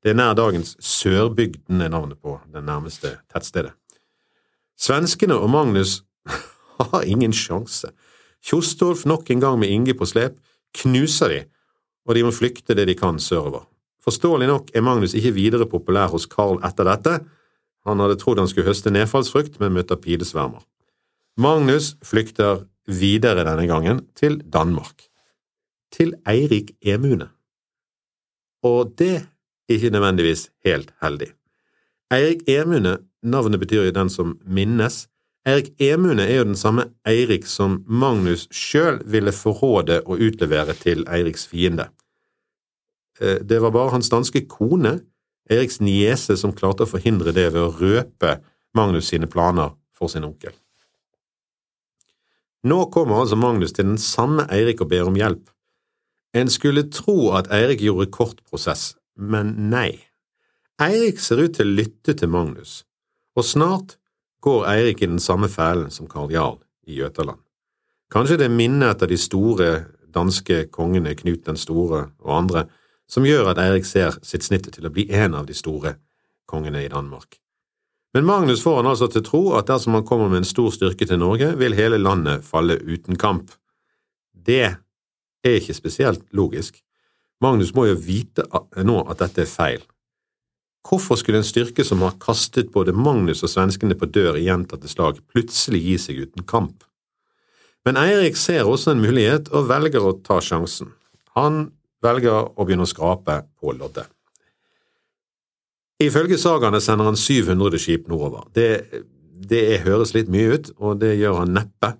Det 0.00 0.12
er 0.12 0.16
nær 0.16 0.36
dagens 0.36 0.76
Sørbygden 0.80 1.80
er 1.80 1.92
navnet 1.92 2.20
på 2.20 2.38
det 2.52 2.62
nærmeste 2.64 3.18
tettstedet. 3.32 3.72
Svenskene 4.80 5.36
og 5.36 5.50
Magnus 5.52 6.02
har 6.92 7.04
ingen 7.04 7.32
sjanse. 7.36 7.92
Kjostolf 8.44 9.04
nok 9.04 9.28
en 9.30 9.40
gang 9.40 9.58
med 9.60 9.68
Inge 9.68 9.96
på 9.96 10.08
slep, 10.08 10.38
knuser 10.76 11.28
de, 11.28 11.42
og 12.08 12.16
de 12.16 12.24
må 12.24 12.32
flykte 12.32 12.76
det 12.76 12.88
de 12.88 12.96
kan 12.96 13.20
sørover. 13.20 13.66
Forståelig 14.04 14.48
nok 14.48 14.70
er 14.74 14.84
Magnus 14.84 15.14
ikke 15.16 15.34
videre 15.36 15.68
populær 15.68 16.12
hos 16.12 16.26
Carl 16.30 16.60
etter 16.64 16.88
dette, 16.88 17.18
han 17.88 18.00
hadde 18.00 18.18
trodd 18.20 18.40
han 18.40 18.48
skulle 18.48 18.68
høste 18.68 18.92
nedfallsfrukt, 18.92 19.58
men 19.60 19.72
møter 19.76 20.00
pilesvermer. 20.00 20.62
Magnus 21.40 21.94
flykter 22.04 22.64
videre 22.90 23.44
denne 23.46 23.66
gangen 23.70 24.02
til 24.18 24.40
Danmark, 24.44 25.06
til 25.92 26.14
Eirik 26.28 26.74
Emune. 26.84 27.30
Og 28.64 28.92
det 28.98 29.14
er 29.16 29.28
ikke 29.72 29.92
nødvendigvis 29.94 30.50
helt 30.64 30.92
heldig. 31.00 31.30
Eirik 32.12 32.42
Emune, 32.50 32.98
navnet 33.22 33.60
betyr 33.60 33.86
jo 33.88 33.96
den 33.96 34.10
som 34.12 34.36
minnes, 34.44 35.06
Eirik 35.48 35.70
Emune 35.80 36.26
er 36.26 36.42
jo 36.42 36.48
den 36.50 36.58
samme 36.58 36.90
Eirik 37.08 37.46
som 37.48 37.78
Magnus 37.88 38.44
sjøl 38.52 39.00
ville 39.08 39.32
forråde 39.32 40.02
og 40.04 40.20
utlevere 40.20 40.74
til 40.76 41.06
Eiriks 41.08 41.46
fiende. 41.48 41.88
Eh, 43.20 43.40
det 43.44 43.60
var 43.62 43.70
bare 43.70 43.94
hans 43.96 44.10
danske 44.10 44.46
kone, 44.48 45.00
Eriks 45.50 45.80
niese, 45.82 46.36
som 46.38 46.54
klarte 46.54 46.86
å 46.86 46.90
forhindre 46.90 47.32
det 47.34 47.48
ved 47.50 47.62
å 47.64 47.72
røpe 47.74 48.36
Magnus 48.76 49.08
sine 49.10 49.26
planer 49.26 49.72
for 49.90 50.12
sin 50.12 50.24
onkel. 50.24 50.54
Nå 52.62 52.84
kommer 52.94 53.22
altså 53.22 53.38
Magnus 53.40 53.72
til 53.72 53.88
den 53.88 53.98
samme 53.98 54.44
Eirik 54.52 54.82
og 54.84 54.90
ber 54.92 55.08
om 55.08 55.16
hjelp. 55.16 55.48
En 56.36 56.50
skulle 56.52 56.86
tro 56.92 57.32
at 57.34 57.50
Eirik 57.50 57.82
gjorde 57.82 58.12
kort 58.14 58.44
prosess, 58.46 58.94
men 59.16 59.56
nei. 59.72 60.04
Eirik 60.80 61.18
ser 61.18 61.42
ut 61.42 61.56
til 61.56 61.66
å 61.66 61.78
lytte 61.80 62.14
til 62.14 62.30
Magnus, 62.30 62.84
og 63.34 63.48
snart 63.48 63.96
går 64.44 64.68
Eirik 64.70 65.02
i 65.02 65.08
den 65.10 65.20
samme 65.20 65.50
fellen 65.50 65.90
som 65.90 66.08
Karl 66.08 66.30
Jarl 66.32 66.60
i 66.86 67.00
Jøtaland. 67.00 67.40
Kanskje 68.12 68.38
det 68.40 68.46
er 68.48 68.54
minnet 68.54 68.94
etter 68.94 69.10
de 69.10 69.18
store 69.20 69.70
danske 70.10 70.64
kongene 70.74 71.14
Knut 71.18 71.44
den 71.46 71.58
store 71.58 72.08
og 72.22 72.32
andre 72.36 72.64
som 73.10 73.26
gjør 73.26 73.50
at 73.50 73.60
Eirik 73.62 73.86
ser 73.88 74.18
sitt 74.26 74.46
snitt 74.46 74.68
til 74.70 74.86
å 74.86 74.92
bli 74.94 75.08
en 75.10 75.34
av 75.38 75.48
de 75.48 75.56
store 75.56 75.96
kongene 76.50 76.84
i 76.84 76.90
Danmark. 76.92 77.40
Men 78.14 78.26
Magnus 78.26 78.62
får 78.62 78.80
han 78.80 78.90
altså 78.90 79.06
til 79.10 79.22
tro 79.26 79.42
at 79.58 79.68
dersom 79.70 79.94
han 79.98 80.06
kommer 80.06 80.30
med 80.30 80.42
en 80.42 80.48
stor 80.48 80.70
styrke 80.74 81.06
til 81.06 81.20
Norge, 81.22 81.52
vil 81.58 81.76
hele 81.78 81.98
landet 81.98 82.46
falle 82.46 82.78
uten 82.82 83.18
kamp. 83.18 83.52
Det 84.34 84.64
er 84.66 85.58
ikke 85.60 85.76
spesielt 85.78 86.24
logisk. 86.34 86.80
Magnus 87.40 87.74
må 87.74 87.86
jo 87.86 87.98
vite 87.98 88.46
nå 88.82 88.98
at 89.06 89.22
dette 89.22 89.46
er 89.46 89.50
feil, 89.50 89.84
Hvorfor 90.88 91.18
skulle 91.20 91.40
en 91.42 91.44
styrke 91.44 91.84
som 91.84 92.00
har 92.02 92.16
kastet 92.22 92.72
både 92.72 92.94
Magnus 92.96 93.42
og 93.44 93.52
svenskene 93.52 93.96
på 93.98 94.08
dør 94.08 94.38
i 94.40 94.46
gjentatte 94.46 94.88
slag, 94.88 95.20
plutselig 95.28 95.82
gi 95.84 95.96
seg 96.00 96.22
uten 96.24 96.46
kamp? 96.48 96.86
Men 97.84 98.00
Eirik 98.00 98.36
ser 98.36 98.68
også 98.68 98.94
en 98.94 99.02
mulighet 99.04 99.50
og 99.52 99.68
velger 99.68 100.04
å 100.04 100.16
ta 100.24 100.40
sjansen. 100.44 100.94
Han 101.36 101.70
velger 102.04 102.50
å 102.56 102.66
begynne 102.66 102.86
å 102.86 102.90
skrape 102.90 103.42
på 103.60 103.74
loddet. 103.76 104.08
Ifølge 106.00 106.38
sagaene 106.40 106.80
sender 106.80 107.10
han 107.10 107.18
700 107.18 107.80
skip 107.80 108.06
nordover. 108.08 108.46
Det, 108.56 109.02
det 109.20 109.82
høres 109.84 110.14
litt 110.16 110.30
mye 110.32 110.56
ut, 110.56 110.70
og 110.80 111.02
det 111.02 111.12
gjør 111.18 111.42
han 111.42 111.52
neppe, 111.58 111.94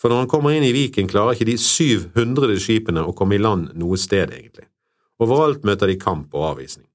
for 0.00 0.10
når 0.10 0.24
han 0.24 0.30
kommer 0.32 0.56
inn 0.56 0.64
i 0.66 0.72
Viken, 0.74 1.08
klarer 1.08 1.36
ikke 1.36 1.50
de 1.52 1.58
700 1.60 2.56
skipene 2.62 3.04
å 3.04 3.14
komme 3.16 3.36
i 3.36 3.42
land 3.42 3.70
noe 3.78 3.98
sted, 4.00 4.32
egentlig. 4.32 4.66
Overalt 5.22 5.62
møter 5.64 5.90
de 5.90 6.00
kamp 6.00 6.34
og 6.34 6.48
avvisning. 6.54 6.88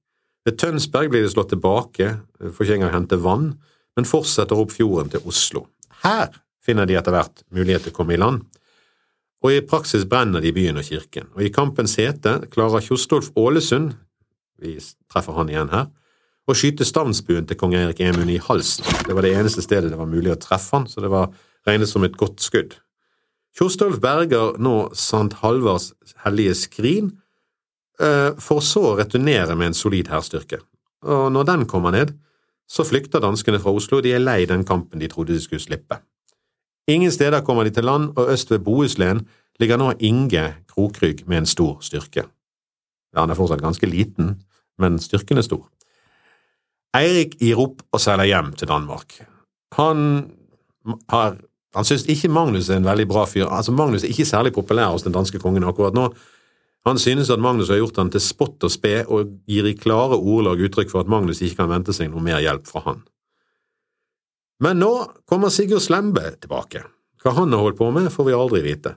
Ved 0.44 0.58
Tønsberg 0.60 1.12
blir 1.12 1.24
de 1.24 1.30
slått 1.32 1.52
tilbake, 1.54 2.12
får 2.40 2.66
ikke 2.66 2.76
engang 2.78 2.94
hente 2.94 3.18
vann, 3.20 3.50
men 3.96 4.08
fortsetter 4.08 4.58
opp 4.60 4.72
fjorden 4.74 5.10
til 5.12 5.24
Oslo. 5.28 5.66
Her 6.04 6.32
finner 6.64 6.88
de 6.88 6.96
etter 7.00 7.14
hvert 7.14 7.42
mulighet 7.52 7.86
til 7.86 7.94
å 7.94 7.98
komme 7.98 8.16
i 8.16 8.20
land, 8.20 8.44
og 9.40 9.54
i 9.54 9.62
praksis 9.64 10.04
brenner 10.08 10.42
de 10.44 10.52
byen 10.52 10.80
og 10.80 10.84
kirken. 10.84 11.30
Og 11.36 11.46
i 11.46 11.52
kampens 11.54 11.96
hete 12.00 12.36
klarer 12.52 12.84
Kjostolf 12.84 13.30
Ålesund, 13.40 13.94
vi 14.60 14.76
treffer 15.12 15.38
han 15.38 15.48
igjen 15.52 15.72
her, 15.72 15.88
å 16.50 16.56
skyte 16.56 16.84
stavnsbuen 16.84 17.46
til 17.48 17.56
kong 17.56 17.76
Erik 17.78 18.02
Emund 18.04 18.32
i 18.32 18.40
halsen. 18.42 18.84
Det 19.06 19.14
var 19.16 19.24
det 19.24 19.32
eneste 19.38 19.64
stedet 19.64 19.92
det 19.92 20.00
var 20.00 20.10
mulig 20.10 20.34
å 20.34 20.40
treffe 20.40 20.76
han, 20.76 20.88
så 20.90 21.00
det 21.04 21.12
var 21.12 21.30
regnet 21.68 21.88
som 21.88 22.04
et 22.04 22.18
godt 22.20 22.42
skudd. 22.42 22.76
Kjostolf 23.56 24.00
berger 24.02 24.58
nå 24.62 24.90
Sankt 24.98 25.40
Halvards 25.40 25.92
hellige 26.24 26.56
skrin 26.58 27.14
Eh, 28.00 28.32
for 28.40 28.64
så 28.64 28.82
å 28.92 28.96
returnere 28.98 29.56
med 29.58 29.70
en 29.70 29.76
solid 29.76 30.08
hærstyrke. 30.08 30.62
Og 31.04 31.28
når 31.34 31.48
den 31.50 31.66
kommer 31.68 31.92
ned, 31.92 32.14
så 32.70 32.86
flykter 32.86 33.20
danskene 33.20 33.60
fra 33.60 33.74
Oslo, 33.76 34.00
de 34.00 34.14
er 34.14 34.22
lei 34.22 34.44
den 34.48 34.64
kampen 34.64 35.02
de 35.02 35.08
trodde 35.10 35.34
de 35.34 35.42
skulle 35.42 35.62
slippe. 35.62 35.98
Ingen 36.90 37.12
steder 37.14 37.44
kommer 37.46 37.64
de 37.64 37.70
til 37.74 37.86
land, 37.86 38.10
og 38.18 38.32
øst 38.32 38.50
ved 38.50 38.64
Bohuslän 38.66 39.22
ligger 39.60 39.78
nå 39.78 39.92
Inge 40.00 40.54
Krokrygg 40.68 41.22
med 41.28 41.38
en 41.38 41.46
stor 41.46 41.78
styrke. 41.80 42.24
Han 43.16 43.30
er 43.30 43.38
fortsatt 43.38 43.62
ganske 43.62 43.86
liten, 43.86 44.40
men 44.78 44.98
styrken 44.98 45.38
er 45.38 45.46
stor. 45.46 45.68
Eirik 46.96 47.36
gir 47.38 47.60
opp 47.62 47.84
og 47.92 48.02
seiler 48.02 48.26
hjem 48.26 48.52
til 48.58 48.68
Danmark. 48.68 49.20
Han 49.78 50.30
har 51.08 51.36
han 51.74 51.86
syns 51.86 52.08
ikke 52.10 52.28
Magnus 52.28 52.68
er 52.68 52.80
en 52.80 52.88
veldig 52.88 53.06
bra 53.06 53.24
fyr. 53.30 53.46
Altså, 53.46 53.72
Magnus 53.72 54.02
er 54.02 54.10
ikke 54.10 54.26
særlig 54.26 54.52
populær 54.52 54.90
hos 54.90 55.04
den 55.06 55.14
danske 55.14 55.38
kongen 55.38 55.64
akkurat 55.64 55.94
nå, 55.94 56.08
han 56.86 56.98
synes 56.98 57.30
at 57.30 57.40
Magnus 57.40 57.68
har 57.68 57.76
gjort 57.76 57.98
han 58.00 58.10
til 58.10 58.22
spott 58.24 58.64
og 58.64 58.72
spe, 58.72 59.02
og 59.04 59.34
gir 59.48 59.66
i 59.68 59.76
klare 59.76 60.16
ordelag 60.16 60.62
uttrykk 60.64 60.92
for 60.92 61.04
at 61.04 61.10
Magnus 61.12 61.42
ikke 61.44 61.60
kan 61.60 61.72
vente 61.72 61.92
seg 61.92 62.08
noe 62.08 62.24
mer 62.24 62.40
hjelp 62.40 62.64
fra 62.68 62.82
han. 62.86 63.02
Men 64.60 64.80
nå 64.82 64.92
kommer 65.28 65.52
Sigurd 65.52 65.82
Slembe 65.84 66.24
tilbake. 66.40 66.84
Hva 67.20 67.34
han 67.36 67.52
har 67.52 67.64
holdt 67.64 67.78
på 67.78 67.90
med, 67.92 68.10
får 68.12 68.28
vi 68.28 68.36
aldri 68.36 68.62
vite. 68.64 68.94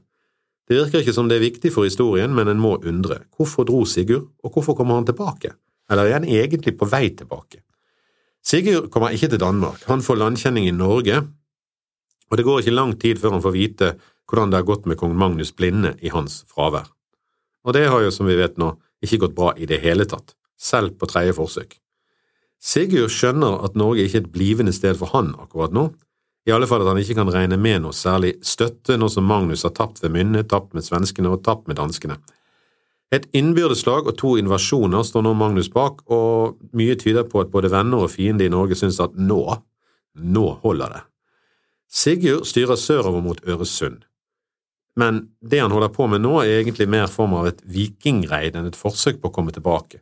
Det 0.68 0.78
virker 0.80 1.04
ikke 1.04 1.16
som 1.16 1.28
det 1.28 1.38
er 1.38 1.46
viktig 1.46 1.72
for 1.76 1.88
historien, 1.88 2.32
men 2.36 2.52
en 2.52 2.62
må 2.62 2.78
undre. 2.80 3.22
Hvorfor 3.36 3.68
dro 3.68 3.84
Sigurd, 3.88 4.30
og 4.44 4.56
hvorfor 4.56 4.78
kommer 4.80 5.00
han 5.00 5.08
tilbake? 5.08 5.54
Eller 5.92 6.08
er 6.08 6.20
han 6.20 6.28
egentlig 6.28 6.76
på 6.80 6.88
vei 6.88 7.10
tilbake? 7.12 7.64
Sigurd 8.44 8.90
kommer 8.92 9.16
ikke 9.16 9.32
til 9.32 9.44
Danmark, 9.44 9.84
han 9.88 10.04
får 10.04 10.20
landkjenning 10.20 10.68
i 10.68 10.76
Norge, 10.76 11.22
og 12.32 12.40
det 12.40 12.48
går 12.48 12.64
ikke 12.64 12.76
lang 12.76 12.96
tid 13.00 13.20
før 13.22 13.38
han 13.38 13.44
får 13.44 13.56
vite 13.56 13.94
hvordan 14.28 14.52
det 14.52 14.60
har 14.60 14.68
gått 14.68 14.88
med 14.90 15.00
kong 15.00 15.16
Magnus 15.16 15.54
Blinde 15.56 15.94
i 16.02 16.12
hans 16.12 16.42
fravær 16.50 16.90
og 17.64 17.76
det 17.76 17.88
har 17.88 18.04
jo, 18.04 18.12
som 18.12 18.28
vi 18.28 18.38
vet 18.38 18.60
nå, 18.60 18.74
ikke 19.04 19.22
gått 19.26 19.38
bra 19.38 19.54
i 19.56 19.68
det 19.70 19.80
hele 19.84 20.06
tatt, 20.10 20.36
selv 20.60 20.98
på 21.00 21.08
tredje 21.10 21.36
forsøk. 21.38 21.78
Sigurd 22.64 23.12
skjønner 23.12 23.60
at 23.66 23.76
Norge 23.76 24.06
ikke 24.06 24.22
er 24.22 24.24
et 24.24 24.32
blivende 24.32 24.72
sted 24.76 24.96
for 25.00 25.12
han 25.12 25.34
akkurat 25.36 25.74
nå, 25.76 25.90
i 26.48 26.52
alle 26.52 26.68
fall 26.68 26.84
at 26.84 26.90
han 26.92 27.00
ikke 27.00 27.16
kan 27.16 27.32
regne 27.32 27.58
med 27.60 27.84
noe 27.84 27.96
særlig 27.96 28.34
støtte 28.44 28.98
nå 29.00 29.08
som 29.12 29.28
Magnus 29.28 29.64
har 29.68 29.74
tapt 29.76 30.02
ved 30.04 30.12
Mynne, 30.16 30.44
tapt 30.48 30.74
med 30.76 30.84
svenskene 30.84 31.32
og 31.32 31.44
tapt 31.44 31.70
med 31.72 31.80
danskene. 31.80 32.18
Et 33.14 33.26
innbyrdeslag 33.38 34.08
og 34.10 34.16
to 34.20 34.34
invasjoner 34.42 35.04
står 35.08 35.24
nå 35.24 35.34
Magnus 35.38 35.70
bak, 35.72 36.02
og 36.12 36.58
mye 36.76 36.96
tyder 37.00 37.28
på 37.30 37.44
at 37.44 37.52
både 37.54 37.72
venner 37.72 38.08
og 38.08 38.12
fiender 38.12 38.48
i 38.48 38.52
Norge 38.52 38.76
synes 38.80 39.00
at 39.04 39.16
nå, 39.16 39.42
nå 40.20 40.46
holder 40.64 40.98
det. 40.98 41.04
Sigurd 41.94 42.48
styrer 42.50 42.80
sørover 42.80 43.22
mot 43.22 43.44
Øresund. 43.46 44.02
Men 45.00 45.28
det 45.42 45.62
han 45.62 45.72
holder 45.74 45.94
på 45.94 46.08
med 46.10 46.24
nå, 46.26 46.40
er 46.42 46.64
egentlig 46.64 46.90
mer 46.90 47.12
form 47.12 47.38
av 47.38 47.52
et 47.52 47.62
vikingreid 47.70 48.58
enn 48.58 48.72
et 48.72 48.78
forsøk 48.78 49.22
på 49.22 49.30
å 49.30 49.36
komme 49.36 49.54
tilbake. 49.54 50.02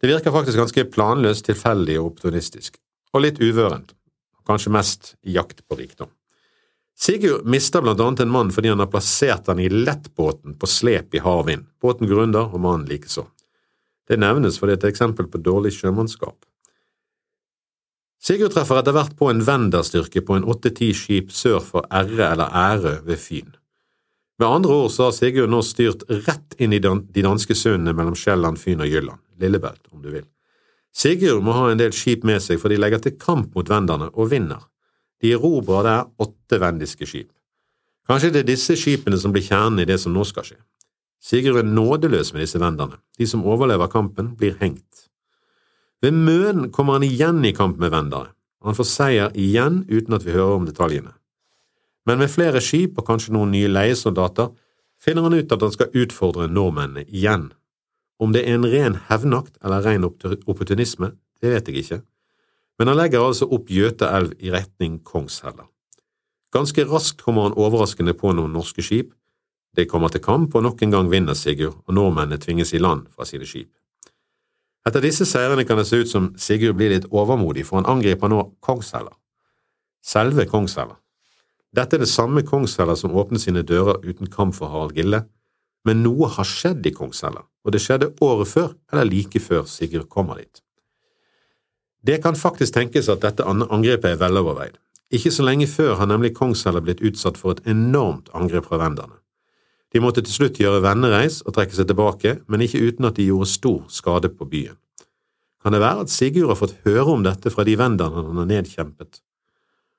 Det 0.00 0.10
virker 0.10 0.34
faktisk 0.34 0.60
ganske 0.60 0.84
planløst, 0.92 1.46
tilfeldig 1.48 1.96
og 2.00 2.12
opportunistisk, 2.12 2.76
og 3.14 3.24
litt 3.24 3.40
uvørent, 3.40 3.94
kanskje 4.46 4.72
mest 4.74 5.14
i 5.24 5.36
jakt 5.38 5.64
på 5.66 5.78
rikdom. 5.78 6.10
Sigurd 6.96 7.44
mister 7.44 7.82
blant 7.84 8.00
annet 8.00 8.22
en 8.24 8.32
mann 8.32 8.50
fordi 8.52 8.70
han 8.72 8.80
har 8.80 8.88
plassert 8.88 9.50
han 9.50 9.60
i 9.60 9.68
lettbåten 9.68 10.56
på 10.56 10.68
slep 10.70 11.14
i 11.14 11.20
hard 11.20 11.44
vind. 11.50 11.66
Båten 11.82 12.08
grunder 12.08 12.48
og 12.48 12.62
mannen 12.64 12.88
likeså. 12.88 13.26
Det 14.08 14.16
nevnes 14.16 14.56
fordi 14.60 14.76
det 14.76 14.86
er 14.86 14.88
et 14.88 14.94
eksempel 14.94 15.28
på 15.28 15.42
dårlig 15.44 15.74
sjømannskap. 15.76 16.38
Sigurd 18.22 18.54
treffer 18.54 18.80
etter 18.80 18.96
hvert 18.96 19.12
på 19.18 19.28
en 19.28 19.44
venderstyrke 19.44 20.22
på 20.24 20.38
en 20.38 20.46
åtte–ti 20.48 20.88
skip 20.96 21.34
sør 21.36 21.60
for 21.62 21.86
Erre 21.92 22.30
eller 22.32 22.48
Ærø 22.48 22.96
ved 23.04 23.20
Fyn. 23.20 23.52
Med 24.38 24.48
andre 24.48 24.72
ord 24.72 24.90
så 24.92 25.06
har 25.06 25.14
Sigurd 25.16 25.48
nå 25.48 25.62
styrt 25.64 26.02
rett 26.26 26.56
inn 26.60 26.74
i 26.76 26.80
de 26.80 27.22
danske 27.24 27.56
sundene 27.56 27.94
mellom 27.96 28.16
Sjælland, 28.18 28.60
Fyn 28.60 28.82
og 28.84 28.90
Jylland, 28.90 29.22
Lillebelt 29.40 29.88
om 29.92 30.02
du 30.04 30.10
vil. 30.12 30.26
Sigurd 30.92 31.40
må 31.44 31.54
ha 31.56 31.70
en 31.70 31.80
del 31.80 31.94
skip 31.96 32.24
med 32.24 32.42
seg, 32.44 32.60
for 32.60 32.72
de 32.72 32.76
legger 32.80 33.00
til 33.00 33.16
kamp 33.20 33.56
mot 33.56 33.68
venderne 33.68 34.10
og 34.12 34.30
vinner. 34.32 34.68
De 35.24 35.32
erobrer 35.32 35.88
der 35.88 36.06
åtte 36.20 36.60
vendiske 36.60 37.08
skip. 37.08 37.30
Kanskje 38.06 38.34
det 38.34 38.44
er 38.44 38.52
disse 38.52 38.76
skipene 38.78 39.16
som 39.18 39.32
blir 39.32 39.44
kjernen 39.44 39.80
i 39.82 39.88
det 39.88 39.98
som 40.04 40.12
nå 40.12 40.24
skal 40.28 40.44
skje. 40.46 40.60
Sigurd 41.20 41.62
er 41.62 41.68
nådeløs 41.68 42.34
med 42.34 42.44
disse 42.44 42.60
venderne. 42.60 43.00
De 43.16 43.26
som 43.26 43.44
overlever 43.44 43.88
kampen, 43.90 44.34
blir 44.36 44.58
hengt. 44.60 45.08
Ved 46.04 46.12
Møn 46.12 46.68
kommer 46.70 47.00
han 47.00 47.08
igjen 47.08 47.40
i 47.48 47.56
kamp 47.56 47.80
med 47.80 47.90
vendere. 47.96 48.34
Han 48.62 48.76
får 48.76 48.92
seier 48.92 49.32
igjen 49.32 49.86
uten 49.88 50.14
at 50.16 50.26
vi 50.28 50.36
hører 50.36 50.60
om 50.60 50.68
detaljene 50.68 51.15
men 52.06 52.18
med 52.22 52.30
flere 52.30 52.62
skip 52.62 52.98
og 53.00 53.06
kanskje 53.08 53.34
noen 53.34 53.52
nye 53.54 53.70
leiesoldater 53.70 54.52
finner 55.02 55.26
han 55.26 55.36
ut 55.36 55.52
at 55.52 55.62
han 55.62 55.74
skal 55.74 55.94
utfordre 55.94 56.48
nordmennene 56.48 57.06
igjen. 57.06 57.50
Om 58.22 58.32
det 58.32 58.46
er 58.46 58.56
en 58.56 58.68
ren 58.70 58.98
hevnakt 59.10 59.58
eller 59.62 59.84
ren 59.84 60.06
opportunisme, 60.06 61.12
det 61.42 61.52
vet 61.52 61.68
jeg 61.68 61.82
ikke, 61.82 62.00
men 62.78 62.88
han 62.88 62.98
legger 62.98 63.24
altså 63.24 63.48
opp 63.52 63.70
Gjøteelv 63.72 64.36
i 64.40 64.52
retning 64.52 65.00
Kongshella. 65.04 65.66
Ganske 66.52 66.84
raskt 66.88 67.22
kommer 67.24 67.48
han 67.48 67.56
overraskende 67.58 68.14
på 68.16 68.32
noen 68.36 68.54
norske 68.56 68.84
skip, 68.84 69.12
de 69.76 69.84
kommer 69.84 70.08
til 70.08 70.22
kamp, 70.24 70.54
og 70.54 70.62
nok 70.62 70.82
en 70.82 70.90
gang 70.94 71.10
vinner 71.12 71.36
Sigurd, 71.36 71.82
og 71.84 71.94
nordmennene 71.94 72.40
tvinges 72.40 72.72
i 72.72 72.80
land 72.80 73.10
fra 73.12 73.26
sine 73.28 73.44
skip. 73.44 73.68
Etter 74.86 75.02
disse 75.04 75.26
seirene 75.28 75.66
kan 75.68 75.76
det 75.76 75.88
se 75.88 75.98
ut 76.00 76.08
som 76.08 76.30
Sigurd 76.40 76.78
blir 76.78 76.94
litt 76.94 77.08
overmodig, 77.10 77.66
for 77.66 77.80
han 77.80 77.90
angriper 77.90 78.30
nå 78.32 78.40
Kongshella. 78.64 79.12
Selve 80.00 80.46
Kongshella. 80.48 80.96
Dette 81.74 81.96
er 81.96 82.04
det 82.04 82.10
samme 82.10 82.44
Kongsheller 82.46 82.98
som 82.98 83.16
åpnet 83.16 83.42
sine 83.42 83.64
dører 83.66 83.98
uten 84.04 84.30
kamp 84.30 84.54
for 84.54 84.70
Harald 84.70 84.94
Gille, 84.96 85.24
men 85.86 86.02
noe 86.02 86.28
har 86.34 86.46
skjedd 86.46 86.86
i 86.86 86.94
Kongsheller, 86.94 87.44
og 87.64 87.74
det 87.74 87.82
skjedde 87.82 88.12
året 88.22 88.50
før 88.50 88.72
eller 88.92 89.10
like 89.10 89.42
før 89.42 89.66
Sigurd 89.70 90.08
kommer 90.12 90.40
dit. 90.40 90.62
Det 92.06 92.20
kan 92.22 92.38
faktisk 92.38 92.74
tenkes 92.74 93.08
at 93.10 93.22
dette 93.22 93.44
angrepet 93.46 94.12
er 94.12 94.20
veloverveid. 94.20 94.78
Ikke 95.14 95.30
så 95.30 95.44
lenge 95.46 95.66
før 95.70 95.94
har 96.00 96.10
nemlig 96.10 96.34
Kongsheller 96.34 96.82
blitt 96.82 97.02
utsatt 97.02 97.38
for 97.38 97.54
et 97.54 97.66
enormt 97.70 98.30
angrep 98.34 98.66
fra 98.66 98.78
venderne. 98.82 99.18
De 99.94 100.02
måtte 100.02 100.22
til 100.26 100.34
slutt 100.34 100.58
gjøre 100.60 100.82
vennereis 100.82 101.40
og 101.46 101.54
trekke 101.56 101.76
seg 101.76 101.86
tilbake, 101.88 102.34
men 102.50 102.62
ikke 102.62 102.82
uten 102.82 103.06
at 103.08 103.18
de 103.18 103.28
gjorde 103.28 103.50
stor 103.50 103.84
skade 103.92 104.30
på 104.34 104.48
byen. 104.50 104.78
Kan 105.62 105.74
det 105.74 105.82
være 105.82 106.06
at 106.06 106.12
Sigurd 106.12 106.50
har 106.50 106.58
fått 106.58 106.76
høre 106.86 107.14
om 107.14 107.22
dette 107.26 107.50
fra 107.50 107.64
de 107.66 107.78
venderne 107.78 108.26
han 108.26 108.42
har 108.42 108.50
nedkjempet? 108.50 109.22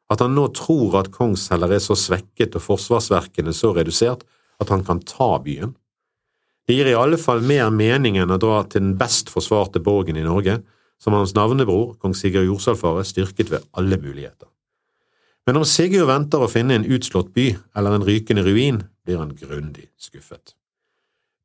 At 0.08 0.24
han 0.24 0.36
nå 0.38 0.48
tror 0.56 0.96
at 1.02 1.12
Kongsheller 1.12 1.74
er 1.76 1.84
så 1.84 1.98
svekket 2.00 2.56
og 2.56 2.64
forsvarsverkene 2.64 3.54
så 3.56 3.74
redusert 3.76 4.24
at 4.62 4.72
han 4.72 4.86
kan 4.88 5.02
ta 5.04 5.36
byen? 5.44 5.76
Det 6.68 6.76
gir 6.76 6.90
i 6.92 6.98
alle 7.00 7.20
fall 7.20 7.44
mer 7.48 7.70
mening 7.72 8.18
enn 8.20 8.34
å 8.34 8.40
dra 8.42 8.62
til 8.68 8.84
den 8.84 8.98
best 9.00 9.32
forsvarte 9.32 9.80
borgen 9.84 10.20
i 10.20 10.26
Norge, 10.26 10.60
som 11.00 11.16
hans 11.16 11.36
navnebror, 11.38 11.96
kong 12.02 12.16
Sigurd 12.18 12.48
Jorsalfare, 12.48 13.06
styrket 13.06 13.52
ved 13.54 13.68
alle 13.78 14.00
muligheter. 14.02 14.50
Men 15.48 15.62
om 15.62 15.68
Sigurd 15.68 16.10
venter 16.10 16.44
å 16.44 16.52
finne 16.52 16.76
en 16.76 16.88
utslått 16.92 17.32
by 17.36 17.54
eller 17.78 17.96
en 17.96 18.08
rykende 18.08 18.44
ruin, 18.44 18.82
blir 19.08 19.22
han 19.22 19.36
grundig 19.38 19.88
skuffet. 19.96 20.58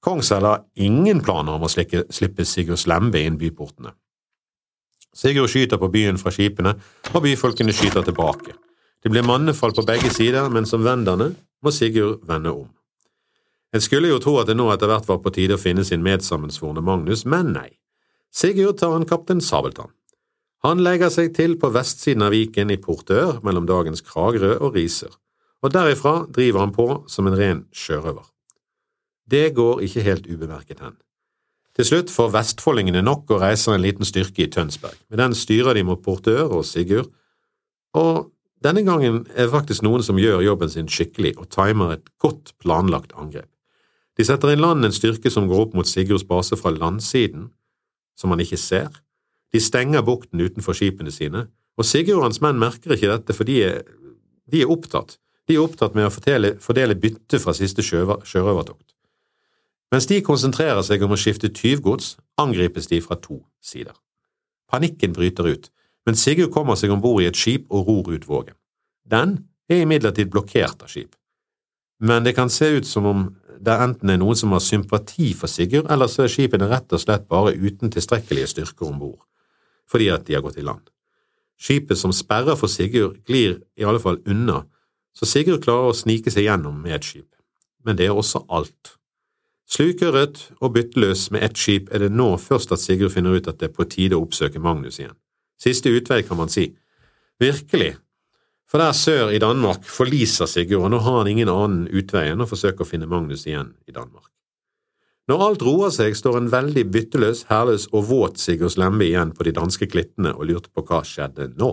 Kongsheller 0.02 0.56
har 0.56 0.64
ingen 0.74 1.20
planer 1.22 1.54
om 1.54 1.68
å 1.68 1.70
slippe 1.70 2.46
Sigurd 2.48 2.80
Slembe 2.82 3.22
inn 3.22 3.38
byportene. 3.38 3.94
Sigurd 5.12 5.50
skyter 5.52 5.78
på 5.78 5.90
byen 5.92 6.18
fra 6.20 6.32
skipene, 6.32 6.74
og 7.12 7.24
byfolkene 7.24 7.72
skyter 7.76 8.04
tilbake. 8.06 8.54
Det 9.02 9.10
blir 9.10 9.26
mannefall 9.26 9.74
på 9.76 9.84
begge 9.86 10.10
sider, 10.14 10.48
men 10.48 10.66
som 10.66 10.84
venderne 10.84 11.32
må 11.62 11.72
Sigurd 11.74 12.22
vende 12.28 12.54
om. 12.54 12.68
En 13.72 13.80
skulle 13.80 14.10
jo 14.10 14.20
tro 14.20 14.36
at 14.40 14.48
det 14.50 14.56
nå 14.56 14.68
etter 14.72 14.90
hvert 14.90 15.08
var 15.08 15.20
på 15.24 15.32
tide 15.32 15.56
å 15.56 15.60
finne 15.60 15.84
sin 15.84 16.04
medsammensvorne 16.04 16.84
Magnus, 16.84 17.24
men 17.24 17.52
nei. 17.54 17.70
Sigurd 18.32 18.78
tar 18.80 18.96
en 18.96 19.08
kaptein 19.08 19.40
Sabeltann. 19.44 19.92
Han 20.62 20.82
legger 20.84 21.10
seg 21.10 21.32
til 21.34 21.56
på 21.58 21.72
vestsiden 21.74 22.22
av 22.22 22.32
Viken 22.32 22.70
i 22.70 22.78
Portør 22.80 23.40
mellom 23.42 23.66
dagens 23.66 24.04
Kragerø 24.06 24.54
og 24.60 24.76
Riser, 24.76 25.10
og 25.62 25.72
derifra 25.74 26.22
driver 26.30 26.62
han 26.62 26.74
på 26.76 26.86
som 27.10 27.26
en 27.26 27.38
ren 27.38 27.64
sjørøver. 27.74 28.28
Det 29.26 29.48
går 29.56 29.82
ikke 29.86 30.04
helt 30.06 30.28
ubemerket 30.28 30.84
hen. 30.84 30.94
Til 31.76 31.88
slutt 31.88 32.12
får 32.12 32.34
vestfoldingene 32.34 33.00
nok 33.04 33.30
og 33.32 33.40
reiser 33.40 33.72
en 33.74 33.84
liten 33.84 34.04
styrke 34.04 34.44
i 34.44 34.50
Tønsberg. 34.52 34.96
Med 35.08 35.22
den 35.22 35.34
styrer 35.36 35.76
de 35.76 35.84
mot 35.88 36.02
Portør 36.04 36.52
og 36.58 36.66
Sigurd, 36.68 37.08
og 37.96 38.28
denne 38.64 38.84
gangen 38.86 39.22
er 39.34 39.46
det 39.46 39.54
faktisk 39.54 39.82
noen 39.82 40.04
som 40.04 40.20
gjør 40.20 40.44
jobben 40.44 40.70
sin 40.70 40.90
skikkelig 40.90 41.34
og 41.40 41.48
timer 41.52 41.96
et 41.96 42.12
godt 42.22 42.52
planlagt 42.62 43.16
angrep. 43.18 43.48
De 44.18 44.26
setter 44.28 44.52
i 44.52 44.60
land 44.60 44.84
en 44.84 44.92
styrke 44.92 45.32
som 45.32 45.48
går 45.48 45.64
opp 45.64 45.74
mot 45.76 45.88
Sigurds 45.88 46.26
base 46.28 46.56
fra 46.60 46.74
landsiden, 46.74 47.48
som 48.18 48.30
han 48.30 48.44
ikke 48.44 48.60
ser. 48.60 48.92
De 49.52 49.60
stenger 49.60 50.04
bukten 50.04 50.40
utenfor 50.40 50.76
skipene 50.76 51.12
sine, 51.12 51.46
og 51.80 51.88
Sigurd 51.88 52.20
og 52.20 52.28
hans 52.28 52.42
menn 52.44 52.60
merker 52.60 52.94
ikke 52.94 53.10
dette, 53.10 53.36
for 53.36 53.48
de 53.48 53.58
er, 53.64 53.82
de 54.52 54.60
er 54.62 54.70
opptatt. 54.70 55.16
De 55.48 55.56
er 55.56 55.64
opptatt 55.64 55.96
med 55.96 56.06
å 56.06 56.12
fordele, 56.12 56.54
fordele 56.60 56.96
bytte 57.00 57.40
fra 57.42 57.56
siste 57.56 57.82
sjørøvertokt. 57.82 58.91
Mens 59.92 60.08
de 60.08 60.22
konsentrerer 60.24 60.80
seg 60.86 61.02
om 61.04 61.12
å 61.12 61.20
skifte 61.20 61.50
tyvgods, 61.52 62.16
angripes 62.40 62.88
de 62.88 63.02
fra 63.04 63.18
to 63.20 63.42
sider. 63.60 63.92
Panikken 64.72 65.12
bryter 65.12 65.50
ut, 65.52 65.68
men 66.06 66.16
Sigurd 66.16 66.50
kommer 66.54 66.78
seg 66.80 66.94
om 66.94 67.02
bord 67.02 67.20
i 67.22 67.28
et 67.28 67.36
skip 67.36 67.66
og 67.68 67.90
ror 67.90 68.08
ut 68.14 68.24
vågen. 68.28 68.56
Den 69.04 69.36
er 69.68 69.82
imidlertid 69.84 70.30
blokkert 70.32 70.80
av 70.82 70.88
skip. 70.88 71.12
Men 72.00 72.24
det 72.24 72.32
kan 72.34 72.50
se 72.50 72.70
ut 72.78 72.88
som 72.88 73.06
om 73.06 73.26
det 73.62 73.74
enten 73.84 74.10
er 74.10 74.18
noen 74.18 74.38
som 74.38 74.54
har 74.56 74.62
sympati 74.64 75.28
for 75.38 75.50
Sigurd, 75.50 75.90
eller 75.92 76.08
så 76.10 76.24
er 76.24 76.32
skipene 76.32 76.66
rett 76.70 76.90
og 76.90 77.02
slett 77.02 77.28
bare 77.30 77.52
uten 77.52 77.92
tilstrekkelige 77.92 78.48
styrker 78.50 78.88
om 78.88 78.96
bord, 78.98 79.20
fordi 79.86 80.08
at 80.10 80.24
de 80.26 80.34
har 80.34 80.42
gått 80.42 80.58
i 80.58 80.66
land. 80.66 80.88
Skipet 81.62 82.00
som 82.00 82.16
sperrer 82.16 82.58
for 82.58 82.72
Sigurd, 82.72 83.20
glir 83.28 83.60
i 83.78 83.86
alle 83.86 84.00
fall 84.02 84.18
unna, 84.26 84.64
så 85.14 85.28
Sigurd 85.28 85.62
klarer 85.62 85.92
å 85.92 86.00
snike 86.00 86.32
seg 86.32 86.48
gjennom 86.48 86.80
med 86.80 86.96
et 86.96 87.06
skip. 87.06 87.28
Men 87.84 88.00
det 88.00 88.08
er 88.08 88.16
også 88.16 88.42
alt. 88.50 88.96
Slukøret 89.70 90.50
og 90.60 90.74
bytteløs 90.74 91.30
med 91.32 91.44
ett 91.46 91.56
skip 91.56 91.92
er 91.94 92.04
det 92.04 92.12
nå 92.12 92.34
først 92.40 92.74
at 92.74 92.82
Sigurd 92.82 93.14
finner 93.14 93.38
ut 93.38 93.48
at 93.48 93.60
det 93.60 93.70
er 93.70 93.76
på 93.76 93.86
tide 93.88 94.18
å 94.18 94.24
oppsøke 94.26 94.60
Magnus 94.60 94.98
igjen. 95.00 95.16
Siste 95.60 95.92
utvei, 95.94 96.22
kan 96.26 96.40
man 96.40 96.50
si. 96.52 96.66
Virkelig, 97.40 97.94
for 98.68 98.82
der 98.82 98.92
sør 98.96 99.30
i 99.32 99.40
Danmark 99.40 99.86
forliser 99.88 100.50
Sigurd, 100.50 100.86
og 100.86 100.92
nå 100.92 101.00
har 101.04 101.18
han 101.22 101.30
ingen 101.30 101.50
annen 101.52 101.86
utvei 101.88 102.30
enn 102.32 102.42
å 102.42 102.48
forsøke 102.48 102.84
å 102.84 102.88
finne 102.88 103.08
Magnus 103.08 103.46
igjen 103.46 103.74
i 103.88 103.94
Danmark. 103.94 104.28
Når 105.30 105.44
alt 105.46 105.62
roer 105.62 105.92
seg, 105.94 106.16
står 106.18 106.40
en 106.40 106.50
veldig 106.50 106.82
bytteløs, 106.92 107.44
herløs 107.48 107.86
og 107.92 108.08
våt 108.08 108.40
Sigurds 108.42 108.76
lemme 108.80 109.06
igjen 109.06 109.30
på 109.36 109.46
de 109.46 109.54
danske 109.54 109.86
klittene 109.92 110.34
og 110.34 110.48
lurte 110.50 110.72
på 110.74 110.82
hva 110.88 111.02
skjedde 111.06 111.52
nå. 111.54 111.70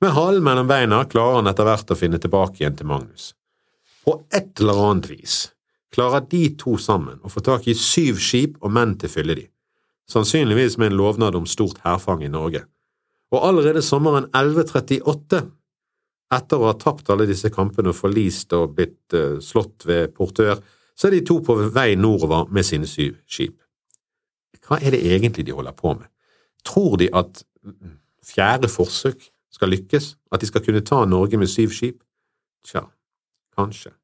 Med 0.00 0.12
halen 0.16 0.44
mellom 0.44 0.68
beina 0.68 1.00
klarer 1.08 1.40
han 1.40 1.50
etter 1.50 1.66
hvert 1.66 1.90
å 1.92 1.96
finne 1.98 2.20
tilbake 2.20 2.60
igjen 2.60 2.76
til 2.76 2.88
Magnus. 2.88 3.32
På 4.04 4.20
et 4.32 4.60
eller 4.60 4.82
annet 4.90 5.08
vis 5.10 5.38
klarer 5.94 6.26
de 6.30 6.44
to 6.58 6.76
sammen 6.78 7.20
å 7.22 7.30
få 7.32 7.42
tak 7.44 7.68
i 7.68 7.76
syv 7.76 8.20
skip 8.22 8.58
og 8.60 8.72
menn 8.74 8.96
til 8.98 9.10
å 9.10 9.14
fylle 9.14 9.36
de, 9.38 9.46
sannsynligvis 10.10 10.78
med 10.78 10.92
en 10.92 11.00
lovnad 11.00 11.38
om 11.38 11.48
stort 11.50 11.82
hærfang 11.84 12.24
i 12.24 12.30
Norge. 12.32 12.64
Og 13.30 13.46
allerede 13.46 13.82
sommeren 13.82 14.26
1138, 14.30 15.42
etter 16.34 16.62
å 16.62 16.68
ha 16.70 16.76
tapt 16.78 17.10
alle 17.10 17.26
disse 17.26 17.50
kampene 17.50 17.90
og 17.90 17.98
forlist 17.98 18.54
og 18.54 18.76
blitt 18.76 19.16
uh, 19.18 19.38
slått 19.42 19.86
ved 19.86 20.14
portør, 20.14 20.60
så 20.94 21.08
er 21.08 21.16
de 21.16 21.24
to 21.26 21.38
på 21.42 21.56
vei 21.74 21.94
nordover 21.98 22.50
med 22.54 22.66
sine 22.66 22.86
syv 22.90 23.16
skip. 23.30 23.56
Hva 24.66 24.78
er 24.78 24.94
det 24.94 25.02
egentlig 25.10 25.46
de 25.48 25.54
holder 25.56 25.74
på 25.74 25.94
med? 25.96 26.06
Tror 26.66 26.98
de 27.00 27.08
at 27.16 27.42
fjerde 28.26 28.68
forsøk 28.70 29.24
skal 29.50 29.72
lykkes, 29.72 30.12
at 30.30 30.42
de 30.42 30.50
skal 30.50 30.62
kunne 30.62 30.84
ta 30.86 31.02
Norge 31.08 31.40
med 31.40 31.50
syv 31.50 31.72
skip? 31.74 32.04
Tja, 32.66 32.84
kanskje. 33.56 33.94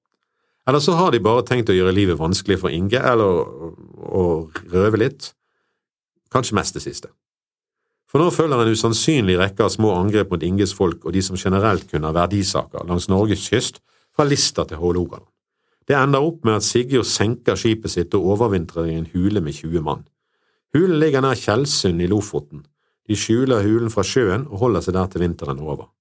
Eller 0.66 0.82
så 0.82 0.96
har 0.98 1.12
de 1.14 1.22
bare 1.22 1.44
tenkt 1.46 1.70
å 1.70 1.76
gjøre 1.76 1.94
livet 1.94 2.18
vanskelig 2.18 2.58
for 2.62 2.74
Inge, 2.74 2.98
eller 2.98 3.44
å, 4.06 4.24
røve 4.72 4.98
litt. 4.98 5.30
Kanskje 6.34 6.56
mest 6.58 6.74
det 6.74 6.82
siste. 6.82 7.12
For 8.10 8.22
nå 8.22 8.30
følger 8.34 8.62
en 8.62 8.74
usannsynlig 8.74 9.36
rekke 9.38 9.66
av 9.66 9.72
små 9.74 9.92
angrep 9.94 10.30
mot 10.32 10.42
Inges 10.42 10.74
folk 10.74 11.04
og 11.06 11.14
de 11.14 11.22
som 11.22 11.38
generelt 11.38 11.86
kunne 11.90 12.10
ha 12.10 12.14
verdisaker 12.16 12.86
langs 12.86 13.08
Norges 13.10 13.46
kyst, 13.46 13.80
fra 14.16 14.24
Lista 14.24 14.64
til 14.64 14.80
Hålogaland. 14.80 15.26
Det 15.86 15.94
ender 15.94 16.24
opp 16.24 16.46
med 16.46 16.56
at 16.58 16.64
Sigurd 16.66 17.06
senker 17.06 17.58
skipet 17.60 17.92
sitt 17.92 18.14
og 18.16 18.30
overvintrer 18.34 18.88
i 18.88 18.96
en 18.96 19.10
hule 19.12 19.42
med 19.44 19.54
20 19.54 19.84
mann. 19.84 20.06
Hulen 20.74 20.98
ligger 20.98 21.22
nær 21.22 21.38
Tjeldsund 21.38 22.02
i 22.02 22.08
Lofoten. 22.10 22.64
De 23.06 23.14
skjuler 23.14 23.62
hulen 23.62 23.92
fra 23.92 24.02
sjøen 24.06 24.48
og 24.48 24.64
holder 24.64 24.82
seg 24.82 24.96
der 24.96 25.12
til 25.12 25.22
vinteren 25.22 25.62
over. 25.62 25.92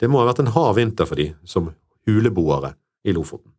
Det 0.00 0.08
må 0.08 0.22
ha 0.22 0.30
vært 0.30 0.44
en 0.44 0.54
hard 0.54 0.78
vinter 0.78 1.08
for 1.10 1.20
de 1.20 1.32
som 1.44 1.72
huleboere 2.08 2.72
i 3.04 3.12
Lofoten. 3.12 3.57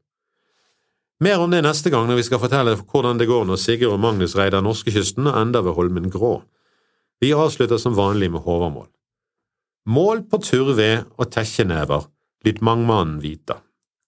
Mer 1.19 1.41
om 1.43 1.51
det 1.51 1.59
neste 1.65 1.91
gang 1.91 2.05
når 2.07 2.21
vi 2.21 2.23
skal 2.29 2.39
fortelle 2.39 2.77
hvordan 2.79 3.17
det 3.19 3.27
går 3.27 3.43
når 3.47 3.59
Sigurd 3.59 3.97
og 3.97 3.99
Magnus 3.99 4.37
reider 4.39 4.63
norskekysten 4.63 5.27
og 5.27 5.35
ender 5.35 5.65
ved 5.65 5.75
Holmen 5.75 6.07
Grå. 6.13 6.37
Vi 7.19 7.33
avslutter 7.35 7.81
som 7.81 7.97
vanlig 7.97 8.29
med 8.31 8.45
Håvamål. 8.45 8.87
Mål 9.91 10.23
på 10.31 10.39
turve 10.45 10.87
og 11.17 11.27
tekkjenever 11.33 12.07
lyt 12.47 12.61
mangmannen 12.63 13.17
vita, 13.19 13.57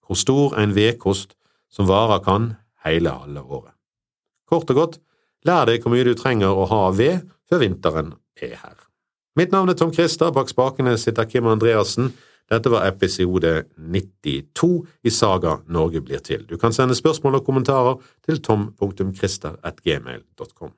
hvor 0.06 0.16
stor 0.16 0.56
en 0.62 0.72
vedkost 0.72 1.34
som 1.72 1.90
varer 1.90 2.24
kan 2.24 2.54
heile 2.86 3.12
halve 3.12 3.44
året. 3.44 3.74
Kort 4.48 4.72
og 4.72 4.78
godt, 4.78 4.98
lær 5.44 5.68
deg 5.68 5.84
hvor 5.84 5.92
mye 5.92 6.06
du 6.08 6.14
trenger 6.16 6.56
å 6.56 6.64
ha 6.70 6.86
ved 6.96 7.28
før 7.50 7.60
vinteren 7.60 8.14
er 8.40 8.56
her. 8.56 8.78
Mitt 9.36 9.52
navn 9.52 9.68
er 9.68 9.76
Tom 9.76 9.92
Christer, 9.92 10.32
bak 10.32 10.48
spakene 10.48 10.96
sitter 11.00 11.28
Kim 11.28 11.48
Andreassen. 11.48 12.08
Dette 12.52 12.68
var 12.72 12.86
episode 12.86 13.64
92 13.78 14.86
i 15.08 15.10
Saga 15.10 15.56
Norge 15.72 16.00
blir 16.04 16.20
til. 16.24 16.44
Du 16.50 16.56
kan 16.60 16.72
sende 16.76 16.94
spørsmål 16.98 17.34
og 17.40 17.46
kommentarer 17.48 17.94
til 18.26 18.36
tom.christer.gmail.com. 18.44 20.72